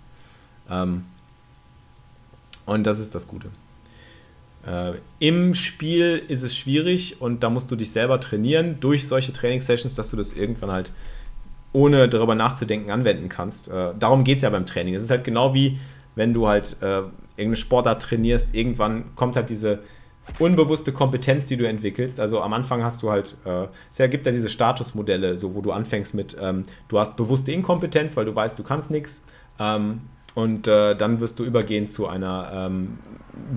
Ähm 0.70 1.04
und 2.66 2.88
das 2.88 3.00
ist 3.00 3.14
das 3.14 3.28
Gute. 3.28 3.50
Äh, 4.66 4.94
Im 5.20 5.56
Spiel 5.56 6.24
ist 6.28 6.44
es 6.44 6.56
schwierig 6.56 7.22
und 7.22 7.44
da 7.44 7.50
musst 7.50 7.70
du 7.70 7.76
dich 7.76 7.92
selber 7.92 8.20
trainieren 8.22 8.78
durch 8.80 9.08
solche 9.08 9.34
Trainingssessions, 9.34 9.94
dass 9.94 10.10
du 10.10 10.16
das 10.16 10.32
irgendwann 10.32 10.72
halt 10.72 10.92
ohne 11.76 12.08
darüber 12.08 12.36
nachzudenken 12.36 12.90
anwenden 12.90 13.28
kannst. 13.30 13.70
Äh, 13.70 13.92
darum 14.00 14.24
geht 14.24 14.38
es 14.38 14.44
ja 14.44 14.50
beim 14.50 14.66
Training. 14.66 14.96
Es 14.96 15.04
ist 15.04 15.12
halt 15.12 15.26
genau 15.26 15.54
wie, 15.54 15.78
wenn 16.16 16.34
du 16.34 16.48
halt 16.48 16.78
äh, 16.82 17.02
irgendeine 17.36 17.58
Sportart 17.58 18.02
trainierst, 18.02 18.56
irgendwann 18.56 19.14
kommt 19.16 19.36
halt 19.36 19.50
diese 19.50 19.80
unbewusste 20.40 20.92
Kompetenz, 20.94 21.46
die 21.46 21.58
du 21.58 21.68
entwickelst. 21.68 22.20
Also 22.20 22.42
am 22.42 22.54
Anfang 22.54 22.82
hast 22.82 23.04
du 23.04 23.12
halt, 23.12 23.38
äh, 23.46 23.68
es 23.92 23.98
gibt 24.10 24.26
ja 24.26 24.32
diese 24.32 24.50
Statusmodelle, 24.50 25.38
so 25.38 25.54
wo 25.54 25.62
du 25.62 25.72
anfängst 25.74 26.16
mit, 26.16 26.36
ähm, 26.42 26.64
du 26.88 26.98
hast 26.98 27.18
bewusste 27.18 27.52
Inkompetenz, 27.52 28.16
weil 28.16 28.26
du 28.26 28.34
weißt, 28.34 28.58
du 28.58 28.64
kannst 28.64 28.90
nichts. 28.90 29.24
Ähm, 29.60 30.02
und 30.34 30.68
äh, 30.68 30.96
dann 30.96 31.20
wirst 31.20 31.40
du 31.40 31.44
übergehen 31.44 31.88
zu 31.88 32.08
einer 32.08 32.52
ähm, 32.54 32.98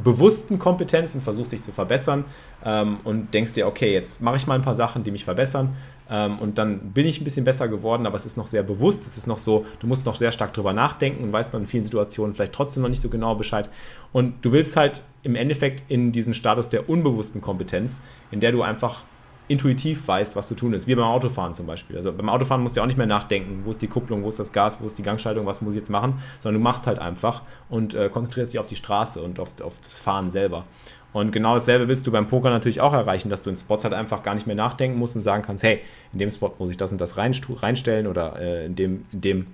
bewussten 0.04 0.58
Kompetenz 0.58 1.14
und 1.14 1.22
versuchst 1.22 1.52
dich 1.52 1.62
zu 1.62 1.72
verbessern 1.72 2.24
ähm, 2.64 2.98
und 3.04 3.32
denkst 3.32 3.52
dir, 3.54 3.66
okay, 3.66 3.92
jetzt 3.92 4.22
mache 4.22 4.36
ich 4.36 4.46
mal 4.46 4.54
ein 4.54 4.62
paar 4.62 4.74
Sachen, 4.74 5.02
die 5.02 5.10
mich 5.10 5.24
verbessern 5.24 5.76
ähm, 6.10 6.38
und 6.38 6.58
dann 6.58 6.92
bin 6.92 7.06
ich 7.06 7.20
ein 7.20 7.24
bisschen 7.24 7.44
besser 7.44 7.68
geworden, 7.68 8.06
aber 8.06 8.16
es 8.16 8.24
ist 8.24 8.36
noch 8.36 8.46
sehr 8.46 8.62
bewusst. 8.62 9.06
Es 9.06 9.18
ist 9.18 9.26
noch 9.26 9.38
so, 9.38 9.66
du 9.80 9.86
musst 9.86 10.06
noch 10.06 10.14
sehr 10.14 10.32
stark 10.32 10.54
drüber 10.54 10.72
nachdenken 10.72 11.22
und 11.24 11.32
weißt 11.32 11.52
dann 11.52 11.62
in 11.62 11.66
vielen 11.68 11.84
Situationen 11.84 12.34
vielleicht 12.34 12.52
trotzdem 12.52 12.82
noch 12.82 12.88
nicht 12.88 13.02
so 13.02 13.08
genau 13.08 13.34
Bescheid. 13.34 13.68
Und 14.12 14.44
du 14.44 14.52
willst 14.52 14.76
halt 14.76 15.02
im 15.22 15.34
Endeffekt 15.34 15.84
in 15.88 16.12
diesen 16.12 16.34
Status 16.34 16.68
der 16.70 16.88
unbewussten 16.88 17.40
Kompetenz, 17.40 18.02
in 18.30 18.40
der 18.40 18.52
du 18.52 18.62
einfach 18.62 19.02
intuitiv 19.48 20.06
weißt, 20.06 20.36
was 20.36 20.46
zu 20.46 20.54
tun 20.54 20.74
ist. 20.74 20.86
Wie 20.86 20.94
beim 20.94 21.06
Autofahren 21.06 21.54
zum 21.54 21.66
Beispiel. 21.66 21.96
Also 21.96 22.12
beim 22.12 22.28
Autofahren 22.28 22.62
musst 22.62 22.76
du 22.76 22.82
auch 22.82 22.86
nicht 22.86 22.98
mehr 22.98 23.06
nachdenken, 23.06 23.62
wo 23.64 23.70
ist 23.70 23.80
die 23.80 23.88
Kupplung, 23.88 24.22
wo 24.22 24.28
ist 24.28 24.38
das 24.38 24.52
Gas, 24.52 24.80
wo 24.80 24.86
ist 24.86 24.98
die 24.98 25.02
Gangschaltung, 25.02 25.46
was 25.46 25.62
muss 25.62 25.72
ich 25.72 25.78
jetzt 25.78 25.90
machen, 25.90 26.20
sondern 26.38 26.60
du 26.60 26.64
machst 26.64 26.86
halt 26.86 26.98
einfach 26.98 27.42
und 27.70 27.94
äh, 27.94 28.10
konzentrierst 28.10 28.52
dich 28.52 28.60
auf 28.60 28.66
die 28.66 28.76
Straße 28.76 29.22
und 29.22 29.40
auf, 29.40 29.58
auf 29.62 29.80
das 29.80 29.98
Fahren 29.98 30.30
selber. 30.30 30.64
Und 31.12 31.32
genau 31.32 31.54
dasselbe 31.54 31.88
willst 31.88 32.06
du 32.06 32.12
beim 32.12 32.26
Poker 32.26 32.50
natürlich 32.50 32.80
auch 32.80 32.92
erreichen, 32.92 33.30
dass 33.30 33.42
du 33.42 33.50
in 33.50 33.56
Spots 33.56 33.84
halt 33.84 33.94
einfach 33.94 34.22
gar 34.22 34.34
nicht 34.34 34.46
mehr 34.46 34.56
nachdenken 34.56 34.98
musst 34.98 35.16
und 35.16 35.22
sagen 35.22 35.42
kannst, 35.42 35.64
hey, 35.64 35.80
in 36.12 36.18
dem 36.18 36.30
Spot 36.30 36.52
muss 36.58 36.70
ich 36.70 36.76
das 36.76 36.92
und 36.92 37.00
das 37.00 37.16
reinstellen 37.16 38.06
oder 38.06 38.38
äh, 38.38 38.66
in, 38.66 38.76
dem, 38.76 39.06
in, 39.12 39.20
dem, 39.20 39.46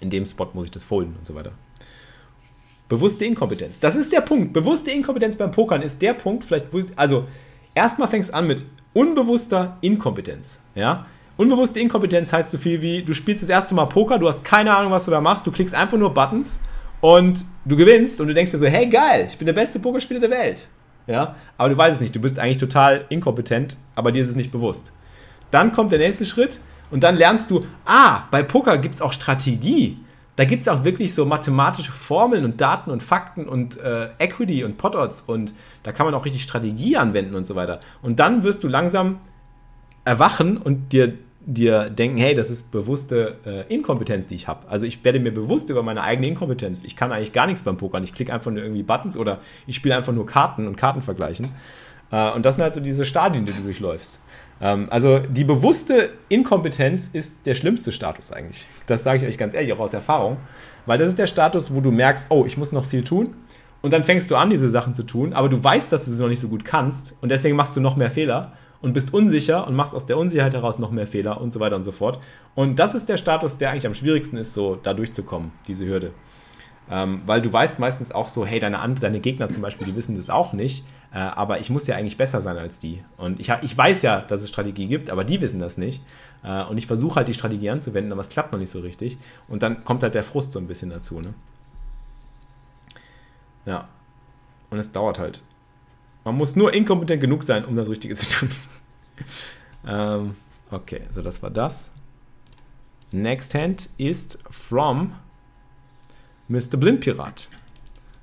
in 0.00 0.10
dem 0.10 0.26
Spot 0.26 0.48
muss 0.52 0.66
ich 0.66 0.70
das 0.70 0.84
folden 0.84 1.16
und 1.18 1.26
so 1.26 1.34
weiter. 1.34 1.52
Bewusste 2.88 3.24
Inkompetenz. 3.24 3.80
Das 3.80 3.96
ist 3.96 4.12
der 4.12 4.20
Punkt. 4.20 4.52
Bewusste 4.52 4.90
Inkompetenz 4.90 5.36
beim 5.36 5.50
Pokern 5.50 5.82
ist 5.82 6.00
der 6.02 6.14
Punkt, 6.14 6.44
vielleicht, 6.44 6.66
also 6.96 7.24
erstmal 7.74 8.08
fängst 8.08 8.30
du 8.30 8.34
an 8.34 8.46
mit 8.46 8.64
unbewusster 8.92 9.76
Inkompetenz. 9.80 10.62
Ja? 10.76 11.06
Unbewusste 11.36 11.80
Inkompetenz 11.80 12.32
heißt 12.32 12.52
so 12.52 12.58
viel 12.58 12.80
wie, 12.80 13.02
du 13.02 13.12
spielst 13.12 13.42
das 13.42 13.50
erste 13.50 13.74
Mal 13.74 13.86
Poker, 13.86 14.18
du 14.20 14.28
hast 14.28 14.44
keine 14.44 14.76
Ahnung, 14.76 14.92
was 14.92 15.06
du 15.06 15.10
da 15.10 15.20
machst, 15.20 15.46
du 15.46 15.50
klickst 15.50 15.74
einfach 15.74 15.98
nur 15.98 16.14
Buttons 16.14 16.60
und 17.04 17.44
du 17.66 17.76
gewinnst 17.76 18.18
und 18.22 18.28
du 18.28 18.34
denkst 18.34 18.52
dir 18.52 18.56
so, 18.56 18.64
hey 18.64 18.86
geil, 18.86 19.26
ich 19.28 19.36
bin 19.36 19.44
der 19.44 19.52
beste 19.52 19.78
Pokerspieler 19.78 20.20
der 20.20 20.30
Welt. 20.30 20.68
Ja, 21.06 21.34
aber 21.58 21.68
du 21.68 21.76
weißt 21.76 21.96
es 21.96 22.00
nicht, 22.00 22.16
du 22.16 22.18
bist 22.18 22.38
eigentlich 22.38 22.56
total 22.56 23.04
inkompetent, 23.10 23.76
aber 23.94 24.10
dir 24.10 24.22
ist 24.22 24.30
es 24.30 24.36
nicht 24.36 24.50
bewusst. 24.50 24.90
Dann 25.50 25.72
kommt 25.72 25.92
der 25.92 25.98
nächste 25.98 26.24
Schritt 26.24 26.60
und 26.90 27.02
dann 27.02 27.16
lernst 27.16 27.50
du, 27.50 27.66
ah, 27.84 28.22
bei 28.30 28.42
Poker 28.42 28.78
gibt 28.78 28.94
es 28.94 29.02
auch 29.02 29.12
Strategie. 29.12 29.98
Da 30.36 30.46
gibt 30.46 30.62
es 30.62 30.68
auch 30.68 30.82
wirklich 30.84 31.14
so 31.14 31.26
mathematische 31.26 31.92
Formeln 31.92 32.42
und 32.46 32.62
Daten 32.62 32.90
und 32.90 33.02
Fakten 33.02 33.46
und 33.46 33.78
äh, 33.80 34.08
Equity 34.18 34.64
und 34.64 34.78
Pot-Odds 34.78 35.24
und 35.26 35.52
da 35.82 35.92
kann 35.92 36.06
man 36.06 36.14
auch 36.14 36.24
richtig 36.24 36.42
Strategie 36.42 36.96
anwenden 36.96 37.34
und 37.34 37.44
so 37.44 37.54
weiter. 37.54 37.80
Und 38.00 38.18
dann 38.18 38.44
wirst 38.44 38.64
du 38.64 38.68
langsam 38.68 39.18
erwachen 40.06 40.56
und 40.56 40.94
dir 40.94 41.12
dir 41.46 41.90
denken, 41.90 42.16
hey, 42.16 42.34
das 42.34 42.50
ist 42.50 42.70
bewusste 42.70 43.36
äh, 43.44 43.72
Inkompetenz, 43.72 44.26
die 44.26 44.34
ich 44.34 44.48
habe. 44.48 44.66
Also 44.68 44.86
ich 44.86 45.04
werde 45.04 45.20
mir 45.20 45.32
bewusst 45.32 45.70
über 45.70 45.82
meine 45.82 46.02
eigene 46.02 46.28
Inkompetenz. 46.28 46.84
Ich 46.84 46.96
kann 46.96 47.12
eigentlich 47.12 47.32
gar 47.32 47.46
nichts 47.46 47.62
beim 47.62 47.76
Pokern. 47.76 48.02
Ich 48.02 48.14
klicke 48.14 48.32
einfach 48.32 48.50
nur 48.50 48.62
irgendwie 48.62 48.82
Buttons 48.82 49.16
oder 49.16 49.40
ich 49.66 49.76
spiele 49.76 49.96
einfach 49.96 50.12
nur 50.12 50.26
Karten 50.26 50.66
und 50.66 50.76
Karten 50.76 51.02
vergleichen. 51.02 51.48
Äh, 52.10 52.30
und 52.32 52.44
das 52.44 52.56
sind 52.56 52.64
halt 52.64 52.74
so 52.74 52.80
diese 52.80 53.04
Stadien, 53.04 53.44
die 53.46 53.52
du 53.52 53.62
durchläufst. 53.62 54.20
Ähm, 54.60 54.88
also 54.90 55.18
die 55.18 55.44
bewusste 55.44 56.12
Inkompetenz 56.28 57.08
ist 57.08 57.46
der 57.46 57.54
schlimmste 57.54 57.92
Status 57.92 58.32
eigentlich. 58.32 58.66
Das 58.86 59.02
sage 59.02 59.18
ich 59.18 59.28
euch 59.28 59.38
ganz 59.38 59.54
ehrlich, 59.54 59.72
auch 59.72 59.80
aus 59.80 59.92
Erfahrung. 59.92 60.38
Weil 60.86 60.98
das 60.98 61.08
ist 61.08 61.18
der 61.18 61.26
Status, 61.26 61.74
wo 61.74 61.80
du 61.80 61.90
merkst, 61.90 62.26
oh, 62.30 62.44
ich 62.46 62.56
muss 62.56 62.72
noch 62.72 62.84
viel 62.84 63.04
tun. 63.04 63.34
Und 63.82 63.92
dann 63.92 64.02
fängst 64.02 64.30
du 64.30 64.36
an, 64.36 64.48
diese 64.48 64.70
Sachen 64.70 64.94
zu 64.94 65.02
tun, 65.02 65.34
aber 65.34 65.50
du 65.50 65.62
weißt, 65.62 65.92
dass 65.92 66.06
du 66.06 66.10
sie 66.10 66.22
noch 66.22 66.30
nicht 66.30 66.40
so 66.40 66.48
gut 66.48 66.64
kannst 66.64 67.18
und 67.20 67.28
deswegen 67.28 67.54
machst 67.54 67.76
du 67.76 67.82
noch 67.82 67.96
mehr 67.96 68.10
Fehler 68.10 68.52
und 68.84 68.92
bist 68.92 69.14
unsicher 69.14 69.66
und 69.66 69.74
machst 69.74 69.94
aus 69.94 70.04
der 70.04 70.18
Unsicherheit 70.18 70.52
heraus 70.52 70.78
noch 70.78 70.90
mehr 70.90 71.06
Fehler 71.06 71.40
und 71.40 71.54
so 71.54 71.58
weiter 71.58 71.74
und 71.74 71.84
so 71.84 71.90
fort. 71.90 72.20
Und 72.54 72.78
das 72.78 72.94
ist 72.94 73.08
der 73.08 73.16
Status, 73.16 73.56
der 73.56 73.70
eigentlich 73.70 73.86
am 73.86 73.94
schwierigsten 73.94 74.36
ist, 74.36 74.52
so 74.52 74.76
da 74.76 74.92
durchzukommen, 74.92 75.52
diese 75.66 75.86
Hürde. 75.86 76.12
Ähm, 76.90 77.22
weil 77.24 77.40
du 77.40 77.50
weißt 77.50 77.78
meistens 77.78 78.12
auch 78.12 78.28
so, 78.28 78.44
hey, 78.44 78.60
deine, 78.60 78.78
deine 79.00 79.20
Gegner 79.20 79.48
zum 79.48 79.62
Beispiel, 79.62 79.86
die 79.86 79.96
wissen 79.96 80.16
das 80.16 80.28
auch 80.28 80.52
nicht, 80.52 80.84
äh, 81.14 81.16
aber 81.16 81.60
ich 81.60 81.70
muss 81.70 81.86
ja 81.86 81.96
eigentlich 81.96 82.18
besser 82.18 82.42
sein 82.42 82.58
als 82.58 82.78
die. 82.78 83.02
Und 83.16 83.40
ich, 83.40 83.50
ich 83.62 83.76
weiß 83.76 84.02
ja, 84.02 84.20
dass 84.20 84.42
es 84.42 84.50
Strategie 84.50 84.86
gibt, 84.86 85.08
aber 85.08 85.24
die 85.24 85.40
wissen 85.40 85.60
das 85.60 85.78
nicht. 85.78 86.02
Äh, 86.42 86.64
und 86.64 86.76
ich 86.76 86.86
versuche 86.86 87.16
halt 87.16 87.28
die 87.28 87.34
Strategie 87.34 87.70
anzuwenden, 87.70 88.12
aber 88.12 88.20
es 88.20 88.28
klappt 88.28 88.52
noch 88.52 88.60
nicht 88.60 88.70
so 88.70 88.80
richtig. 88.80 89.16
Und 89.48 89.62
dann 89.62 89.82
kommt 89.84 90.02
halt 90.02 90.14
der 90.14 90.24
Frust 90.24 90.52
so 90.52 90.58
ein 90.58 90.66
bisschen 90.66 90.90
dazu. 90.90 91.22
Ne? 91.22 91.32
Ja. 93.64 93.88
Und 94.68 94.78
es 94.78 94.92
dauert 94.92 95.18
halt. 95.18 95.40
Man 96.24 96.36
muss 96.36 96.56
nur 96.56 96.72
inkompetent 96.72 97.20
genug 97.20 97.44
sein, 97.44 97.64
um 97.64 97.76
das 97.76 97.88
Richtige 97.88 98.14
zu 98.14 98.26
tun. 98.26 98.50
ähm, 99.86 100.34
okay, 100.70 101.02
so 101.10 101.22
das 101.22 101.42
war 101.42 101.50
das. 101.50 101.92
Next 103.12 103.54
Hand 103.54 103.90
ist 103.98 104.38
from 104.50 105.14
Mr. 106.48 106.76
Blindpirat. 106.76 107.48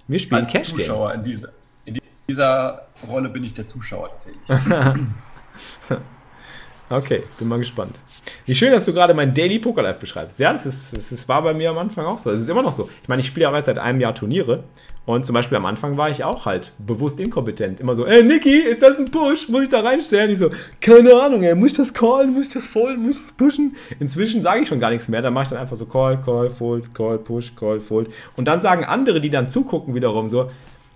Wir 0.07 0.19
spielen 0.19 0.41
Als 0.41 0.51
Cash 0.51 0.69
Zuschauer 0.69 1.13
in 1.13 1.23
dieser, 1.23 1.49
in 1.85 1.99
dieser 2.27 2.87
Rolle 3.07 3.29
bin 3.29 3.43
ich 3.43 3.53
der 3.53 3.67
Zuschauer 3.67 4.09
tatsächlich. 4.09 4.41
okay, 6.91 7.23
bin 7.39 7.47
mal 7.47 7.59
gespannt. 7.59 7.95
Wie 8.45 8.55
schön, 8.55 8.71
dass 8.71 8.85
du 8.85 8.93
gerade 8.93 9.13
mein 9.13 9.33
Daily 9.33 9.59
Poker 9.59 9.81
Life 9.81 9.99
beschreibst. 9.99 10.39
Ja, 10.39 10.51
das, 10.51 10.65
ist, 10.65 10.93
das, 10.93 11.09
das 11.09 11.29
war 11.29 11.41
bei 11.41 11.53
mir 11.53 11.69
am 11.69 11.77
Anfang 11.77 12.05
auch 12.05 12.19
so. 12.19 12.31
Es 12.31 12.41
ist 12.41 12.49
immer 12.49 12.61
noch 12.61 12.71
so. 12.71 12.89
Ich 13.01 13.09
meine, 13.09 13.21
ich 13.21 13.27
spiele 13.27 13.43
ja 13.43 13.49
bereits 13.49 13.65
seit 13.65 13.77
einem 13.77 13.99
Jahr 13.99 14.13
Turniere 14.13 14.63
und 15.05 15.25
zum 15.25 15.33
Beispiel 15.33 15.57
am 15.57 15.65
Anfang 15.65 15.97
war 15.97 16.09
ich 16.09 16.23
auch 16.23 16.45
halt 16.45 16.73
bewusst 16.77 17.19
inkompetent. 17.19 17.79
Immer 17.79 17.95
so, 17.95 18.05
ey 18.05 18.23
Niki, 18.23 18.55
ist 18.55 18.83
das 18.83 18.97
ein 18.97 19.05
Push? 19.05 19.49
Muss 19.49 19.63
ich 19.63 19.69
da 19.69 19.79
reinstellen? 19.79 20.29
Ich 20.29 20.37
so, 20.37 20.51
keine 20.79 21.13
Ahnung, 21.15 21.41
ey, 21.41 21.55
muss 21.55 21.71
ich 21.71 21.77
das 21.77 21.93
callen? 21.93 22.33
Muss 22.33 22.47
ich 22.47 22.53
das 22.53 22.67
folden? 22.67 23.07
Muss 23.07 23.17
ich 23.17 23.23
das 23.23 23.31
pushen? 23.31 23.75
Inzwischen 23.99 24.43
sage 24.43 24.61
ich 24.61 24.67
schon 24.67 24.79
gar 24.79 24.91
nichts 24.91 25.07
mehr. 25.07 25.21
Dann 25.23 25.33
mache 25.33 25.43
ich 25.43 25.49
dann 25.49 25.57
einfach 25.57 25.75
so 25.75 25.87
Call, 25.87 26.21
Call, 26.21 26.49
Fold, 26.49 26.93
Call, 26.93 27.17
Push, 27.17 27.55
Call, 27.55 27.79
Fold. 27.79 28.09
Und 28.35 28.47
dann 28.47 28.61
sagen 28.61 28.83
andere, 28.83 29.19
die 29.19 29.31
dann 29.31 29.47
zugucken, 29.47 29.95
wiederum 29.95 30.29
so, 30.29 30.51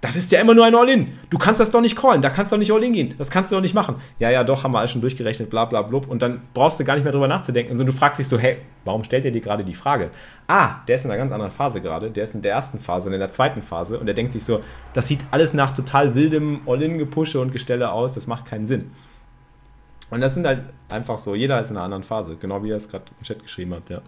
das 0.06 0.16
ist 0.16 0.32
ja 0.32 0.40
immer 0.40 0.54
nur 0.54 0.66
ein 0.66 0.76
All-In. 0.76 1.18
Du 1.30 1.38
kannst 1.38 1.60
das 1.60 1.72
doch 1.72 1.82
nicht 1.82 1.96
callen, 1.96 2.22
da 2.22 2.30
kannst 2.30 2.52
du 2.52 2.56
doch 2.56 2.60
nicht 2.60 2.72
All-In 2.72 2.94
gehen. 2.94 3.16
Das 3.18 3.32
kannst 3.32 3.52
du 3.52 3.56
doch 3.56 3.62
nicht 3.62 3.74
machen. 3.74 3.96
Ja, 4.20 4.30
ja, 4.30 4.44
doch, 4.44 4.64
haben 4.64 4.72
wir 4.72 4.80
alles 4.80 4.92
schon 4.92 5.02
durchgerechnet, 5.02 5.50
bla 5.50 5.66
bla 5.66 5.82
blub. 5.82 6.08
Und 6.08 6.22
dann 6.22 6.42
brauchst 6.54 6.80
du 6.80 6.84
gar 6.84 6.96
nicht 6.96 7.04
mehr 7.04 7.14
drüber 7.14 7.28
nachzudenken. 7.28 7.72
Und 7.72 7.78
so, 7.78 7.84
du 7.84 7.92
fragst 7.92 8.20
dich 8.20 8.28
so, 8.28 8.38
hey, 8.38 8.58
warum 8.84 9.04
stellt 9.04 9.26
er 9.26 9.32
dir 9.32 9.42
gerade 9.42 9.64
die 9.64 9.74
Frage? 9.74 10.12
Ah, 10.48 10.76
der 10.88 10.96
ist 10.98 11.06
in 11.06 11.12
einer 11.12 11.18
ganz 11.18 11.32
anderen 11.32 11.52
Phase 11.52 11.82
gerade. 11.82 12.12
Der 12.12 12.24
ist 12.24 12.36
in 12.36 12.42
der 12.42 12.52
ersten 12.52 12.80
Phase 12.80 13.08
und 13.08 13.14
in 13.14 13.20
der 13.20 13.32
zweiten 13.32 13.62
Phase. 13.62 14.00
Und 14.00 14.08
er 14.08 14.14
denkt 14.14 14.34
sich 14.34 14.44
so, 14.44 14.62
das 14.94 15.08
sieht 15.08 15.22
alles 15.32 15.54
nach 15.54 15.72
total 15.72 16.16
wildem 16.16 16.62
All-In-Gepusche 16.66 17.40
und 17.40 17.52
Gestelle 17.52 17.92
aus. 17.92 18.14
Das 18.14 18.28
macht 18.28 18.46
keinen 18.46 18.66
Sinn. 18.66 18.92
Und 20.12 20.22
das 20.22 20.36
sind 20.36 20.46
halt 20.46 20.62
einfach 20.90 21.18
so, 21.18 21.36
jeder 21.36 21.62
ist 21.62 21.72
in 21.72 21.78
einer 21.78 21.86
anderen 21.86 22.04
Phase. 22.04 22.38
Genau 22.40 22.64
wie 22.64 22.72
er 22.72 22.78
es 22.78 22.90
gerade 22.90 23.06
im 23.18 23.24
Chat 23.24 23.42
geschrieben 23.42 23.74
hat, 23.74 23.90
ja. 23.90 24.02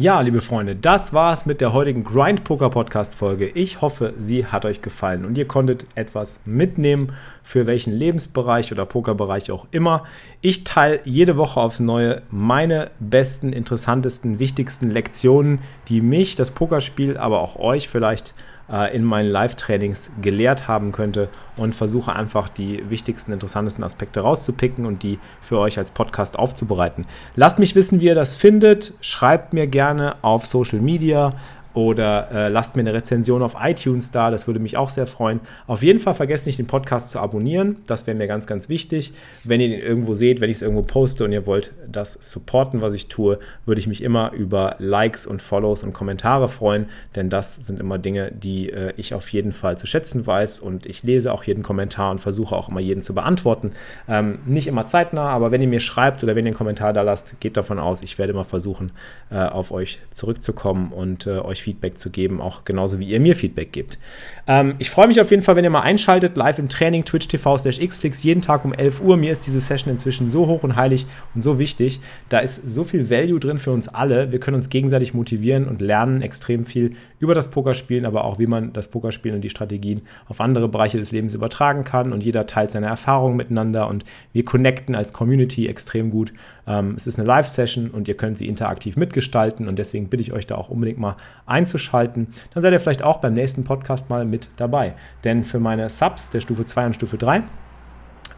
Ja, 0.00 0.22
liebe 0.22 0.40
Freunde, 0.40 0.76
das 0.76 1.12
war's 1.12 1.44
mit 1.44 1.60
der 1.60 1.74
heutigen 1.74 2.04
Grind 2.04 2.42
Poker 2.42 2.70
Podcast 2.70 3.16
Folge. 3.16 3.48
Ich 3.48 3.82
hoffe, 3.82 4.14
sie 4.16 4.46
hat 4.46 4.64
euch 4.64 4.80
gefallen 4.80 5.26
und 5.26 5.36
ihr 5.36 5.46
konntet 5.46 5.84
etwas 5.94 6.40
mitnehmen, 6.46 7.12
für 7.42 7.66
welchen 7.66 7.92
Lebensbereich 7.92 8.72
oder 8.72 8.86
Pokerbereich 8.86 9.50
auch 9.50 9.66
immer. 9.72 10.04
Ich 10.40 10.64
teile 10.64 11.00
jede 11.04 11.36
Woche 11.36 11.60
aufs 11.60 11.80
Neue 11.80 12.22
meine 12.30 12.92
besten, 12.98 13.52
interessantesten, 13.52 14.38
wichtigsten 14.38 14.90
Lektionen, 14.90 15.58
die 15.88 16.00
mich, 16.00 16.34
das 16.34 16.50
Pokerspiel, 16.50 17.18
aber 17.18 17.42
auch 17.42 17.56
euch 17.56 17.90
vielleicht 17.90 18.32
äh, 18.70 18.94
in 18.94 19.04
meinen 19.04 19.28
Live-Trainings 19.28 20.12
gelehrt 20.20 20.68
haben 20.68 20.92
könnte 20.92 21.28
und 21.56 21.74
versuche 21.74 22.14
einfach 22.14 22.48
die 22.48 22.88
wichtigsten, 22.88 23.32
interessantesten 23.32 23.84
Aspekte 23.84 24.20
rauszupicken 24.20 24.86
und 24.86 25.02
die 25.02 25.18
für 25.40 25.58
euch 25.58 25.78
als 25.78 25.90
Podcast 25.90 26.38
aufzubereiten. 26.38 27.06
Lasst 27.36 27.58
mich 27.58 27.74
wissen, 27.74 28.00
wie 28.00 28.06
ihr 28.06 28.14
das 28.14 28.34
findet. 28.34 28.94
Schreibt 29.00 29.52
mir 29.52 29.66
gerne 29.66 30.16
auf 30.22 30.46
Social 30.46 30.80
Media 30.80 31.34
oder 31.74 32.28
äh, 32.32 32.48
lasst 32.48 32.76
mir 32.76 32.80
eine 32.80 32.94
Rezension 32.94 33.42
auf 33.42 33.56
iTunes 33.60 34.10
da, 34.10 34.30
das 34.30 34.46
würde 34.46 34.60
mich 34.60 34.76
auch 34.76 34.90
sehr 34.90 35.06
freuen. 35.06 35.40
Auf 35.66 35.82
jeden 35.82 35.98
Fall 35.98 36.14
vergesst 36.14 36.46
nicht, 36.46 36.58
den 36.58 36.66
Podcast 36.66 37.10
zu 37.10 37.20
abonnieren, 37.20 37.76
das 37.86 38.06
wäre 38.06 38.16
mir 38.16 38.26
ganz, 38.26 38.46
ganz 38.46 38.68
wichtig. 38.68 39.12
Wenn 39.44 39.60
ihr 39.60 39.68
den 39.68 39.80
irgendwo 39.80 40.14
seht, 40.14 40.40
wenn 40.40 40.50
ich 40.50 40.56
es 40.56 40.62
irgendwo 40.62 40.82
poste 40.82 41.24
und 41.24 41.32
ihr 41.32 41.46
wollt 41.46 41.72
das 41.90 42.14
supporten, 42.14 42.82
was 42.82 42.94
ich 42.94 43.08
tue, 43.08 43.38
würde 43.66 43.80
ich 43.80 43.86
mich 43.86 44.02
immer 44.02 44.32
über 44.32 44.76
Likes 44.78 45.26
und 45.26 45.40
Follows 45.40 45.82
und 45.82 45.92
Kommentare 45.92 46.48
freuen, 46.48 46.86
denn 47.14 47.30
das 47.30 47.54
sind 47.54 47.78
immer 47.80 47.98
Dinge, 47.98 48.32
die 48.32 48.70
äh, 48.70 48.92
ich 48.96 49.14
auf 49.14 49.28
jeden 49.32 49.52
Fall 49.52 49.78
zu 49.78 49.86
schätzen 49.86 50.26
weiß 50.26 50.60
und 50.60 50.86
ich 50.86 51.02
lese 51.02 51.32
auch 51.32 51.44
jeden 51.44 51.62
Kommentar 51.62 52.10
und 52.10 52.18
versuche 52.18 52.56
auch 52.56 52.68
immer 52.68 52.80
jeden 52.80 53.02
zu 53.02 53.14
beantworten. 53.14 53.72
Ähm, 54.08 54.40
nicht 54.46 54.66
immer 54.66 54.86
zeitnah, 54.86 55.28
aber 55.28 55.50
wenn 55.50 55.62
ihr 55.62 55.68
mir 55.68 55.80
schreibt 55.80 56.22
oder 56.22 56.34
wenn 56.34 56.44
ihr 56.44 56.50
einen 56.50 56.56
Kommentar 56.56 56.92
da 56.92 57.02
lasst, 57.02 57.40
geht 57.40 57.56
davon 57.56 57.78
aus, 57.78 58.02
ich 58.02 58.18
werde 58.18 58.32
immer 58.32 58.44
versuchen, 58.44 58.92
äh, 59.30 59.36
auf 59.36 59.70
euch 59.70 60.00
zurückzukommen 60.10 60.92
und 60.92 61.26
äh, 61.26 61.38
euch 61.38 61.59
euch 61.60 61.62
Feedback 61.62 61.98
zu 61.98 62.10
geben, 62.10 62.40
auch 62.40 62.64
genauso 62.64 62.98
wie 62.98 63.06
ihr 63.06 63.20
mir 63.20 63.34
Feedback 63.36 63.72
gebt. 63.72 63.98
Ähm, 64.46 64.74
ich 64.78 64.90
freue 64.90 65.06
mich 65.06 65.20
auf 65.20 65.30
jeden 65.30 65.42
Fall, 65.42 65.56
wenn 65.56 65.64
ihr 65.64 65.70
mal 65.70 65.82
einschaltet, 65.82 66.36
live 66.36 66.58
im 66.58 66.68
Training, 66.68 67.04
Twitch 67.04 67.28
TV 67.28 67.58
slash 67.58 67.78
Xflix, 67.78 68.22
jeden 68.22 68.40
Tag 68.40 68.64
um 68.64 68.72
11 68.72 69.00
Uhr. 69.00 69.16
Mir 69.16 69.32
ist 69.32 69.46
diese 69.46 69.60
Session 69.60 69.92
inzwischen 69.92 70.30
so 70.30 70.46
hoch 70.46 70.62
und 70.62 70.76
heilig 70.76 71.06
und 71.34 71.42
so 71.42 71.58
wichtig. 71.58 72.00
Da 72.28 72.38
ist 72.38 72.68
so 72.68 72.84
viel 72.84 73.10
Value 73.10 73.40
drin 73.40 73.58
für 73.58 73.70
uns 73.70 73.88
alle. 73.88 74.32
Wir 74.32 74.40
können 74.40 74.56
uns 74.56 74.70
gegenseitig 74.70 75.14
motivieren 75.14 75.68
und 75.68 75.80
lernen 75.80 76.22
extrem 76.22 76.64
viel 76.64 76.96
über 77.18 77.34
das 77.34 77.50
Pokerspielen, 77.50 78.06
aber 78.06 78.24
auch 78.24 78.38
wie 78.38 78.46
man 78.46 78.72
das 78.72 78.88
Pokerspielen 78.88 79.36
und 79.36 79.42
die 79.42 79.50
Strategien 79.50 80.02
auf 80.26 80.40
andere 80.40 80.68
Bereiche 80.68 80.98
des 80.98 81.12
Lebens 81.12 81.34
übertragen 81.34 81.84
kann. 81.84 82.12
Und 82.12 82.24
jeder 82.24 82.46
teilt 82.46 82.70
seine 82.70 82.86
Erfahrungen 82.86 83.36
miteinander 83.36 83.88
und 83.88 84.04
wir 84.32 84.44
connecten 84.44 84.94
als 84.94 85.12
Community 85.12 85.66
extrem 85.66 86.10
gut. 86.10 86.32
Ähm, 86.70 86.94
es 86.96 87.06
ist 87.06 87.18
eine 87.18 87.26
Live-Session 87.26 87.90
und 87.90 88.06
ihr 88.06 88.16
könnt 88.16 88.38
sie 88.38 88.46
interaktiv 88.46 88.96
mitgestalten 88.96 89.66
und 89.66 89.78
deswegen 89.78 90.08
bitte 90.08 90.22
ich 90.22 90.32
euch 90.32 90.46
da 90.46 90.54
auch 90.54 90.68
unbedingt 90.68 90.98
mal 90.98 91.16
einzuschalten. 91.46 92.28
Dann 92.54 92.62
seid 92.62 92.72
ihr 92.72 92.80
vielleicht 92.80 93.02
auch 93.02 93.16
beim 93.16 93.34
nächsten 93.34 93.64
Podcast 93.64 94.08
mal 94.08 94.24
mit 94.24 94.50
dabei. 94.56 94.94
Denn 95.24 95.42
für 95.42 95.58
meine 95.58 95.88
Subs 95.88 96.30
der 96.30 96.40
Stufe 96.40 96.64
2 96.64 96.86
und 96.86 96.94
Stufe 96.94 97.18
3 97.18 97.42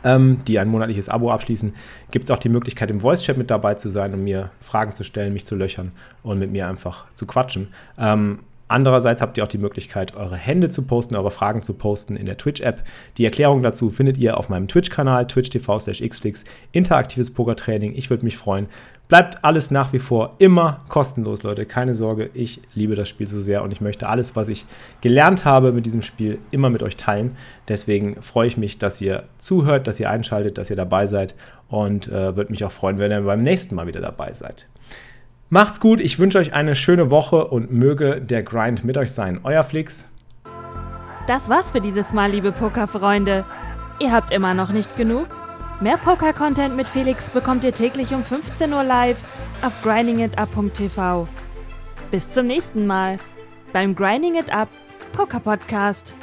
ähm, 0.04 0.38
die 0.48 0.58
ein 0.58 0.68
monatliches 0.68 1.08
Abo 1.08 1.30
abschließen, 1.30 1.74
gibt 2.10 2.24
es 2.24 2.30
auch 2.30 2.38
die 2.38 2.48
Möglichkeit, 2.48 2.90
im 2.90 3.00
Voice-Chat 3.00 3.36
mit 3.36 3.50
dabei 3.50 3.74
zu 3.74 3.88
sein, 3.88 4.14
um 4.14 4.24
mir 4.24 4.50
Fragen 4.60 4.94
zu 4.94 5.04
stellen, 5.04 5.32
mich 5.32 5.44
zu 5.44 5.54
löchern 5.54 5.92
und 6.24 6.38
mit 6.38 6.50
mir 6.50 6.66
einfach 6.66 7.06
zu 7.14 7.26
quatschen. 7.26 7.68
Ähm, 7.98 8.40
Andererseits 8.72 9.20
habt 9.20 9.36
ihr 9.36 9.44
auch 9.44 9.48
die 9.48 9.58
Möglichkeit, 9.58 10.16
eure 10.16 10.34
Hände 10.34 10.70
zu 10.70 10.86
posten, 10.86 11.14
eure 11.14 11.30
Fragen 11.30 11.60
zu 11.60 11.74
posten 11.74 12.16
in 12.16 12.24
der 12.24 12.38
Twitch-App. 12.38 12.82
Die 13.18 13.24
Erklärung 13.26 13.62
dazu 13.62 13.90
findet 13.90 14.16
ihr 14.16 14.38
auf 14.38 14.48
meinem 14.48 14.66
Twitch-Kanal, 14.66 15.26
twitch.tv 15.26 15.76
xflix, 15.76 16.44
interaktives 16.72 17.34
Pokertraining. 17.34 17.94
Ich 17.94 18.08
würde 18.08 18.24
mich 18.24 18.38
freuen. 18.38 18.68
Bleibt 19.08 19.44
alles 19.44 19.70
nach 19.70 19.92
wie 19.92 19.98
vor 19.98 20.36
immer 20.38 20.80
kostenlos, 20.88 21.42
Leute. 21.42 21.66
Keine 21.66 21.94
Sorge, 21.94 22.30
ich 22.32 22.62
liebe 22.72 22.94
das 22.94 23.10
Spiel 23.10 23.26
so 23.26 23.42
sehr 23.42 23.62
und 23.62 23.72
ich 23.72 23.82
möchte 23.82 24.08
alles, 24.08 24.36
was 24.36 24.48
ich 24.48 24.64
gelernt 25.02 25.44
habe 25.44 25.72
mit 25.72 25.84
diesem 25.84 26.00
Spiel, 26.00 26.38
immer 26.50 26.70
mit 26.70 26.82
euch 26.82 26.96
teilen. 26.96 27.36
Deswegen 27.68 28.22
freue 28.22 28.46
ich 28.46 28.56
mich, 28.56 28.78
dass 28.78 29.02
ihr 29.02 29.24
zuhört, 29.36 29.86
dass 29.86 30.00
ihr 30.00 30.08
einschaltet, 30.08 30.56
dass 30.56 30.70
ihr 30.70 30.76
dabei 30.76 31.06
seid 31.06 31.34
und 31.68 32.08
äh, 32.08 32.36
würde 32.36 32.50
mich 32.50 32.64
auch 32.64 32.72
freuen, 32.72 32.96
wenn 32.96 33.12
ihr 33.12 33.20
beim 33.20 33.42
nächsten 33.42 33.74
Mal 33.74 33.86
wieder 33.86 34.00
dabei 34.00 34.32
seid. 34.32 34.66
Macht's 35.52 35.80
gut, 35.80 36.00
ich 36.00 36.18
wünsche 36.18 36.38
euch 36.38 36.54
eine 36.54 36.74
schöne 36.74 37.10
Woche 37.10 37.46
und 37.48 37.70
möge 37.70 38.22
der 38.22 38.42
Grind 38.42 38.84
mit 38.84 38.96
euch 38.96 39.12
sein. 39.12 39.40
Euer 39.42 39.62
Flix. 39.64 40.10
Das 41.26 41.50
war's 41.50 41.72
für 41.72 41.82
dieses 41.82 42.14
Mal, 42.14 42.30
liebe 42.30 42.52
Pokerfreunde. 42.52 43.44
Ihr 43.98 44.12
habt 44.12 44.32
immer 44.32 44.54
noch 44.54 44.70
nicht 44.70 44.96
genug? 44.96 45.26
Mehr 45.82 45.98
Poker-Content 45.98 46.74
mit 46.74 46.88
Felix 46.88 47.28
bekommt 47.28 47.64
ihr 47.64 47.74
täglich 47.74 48.14
um 48.14 48.24
15 48.24 48.72
Uhr 48.72 48.82
live 48.82 49.18
auf 49.60 49.74
grindingitup.tv. 49.82 51.28
Bis 52.10 52.30
zum 52.30 52.46
nächsten 52.46 52.86
Mal 52.86 53.18
beim 53.74 53.94
Grinding 53.94 54.36
It 54.36 54.50
Up 54.50 54.70
Poker 55.12 55.40
Podcast. 55.40 56.14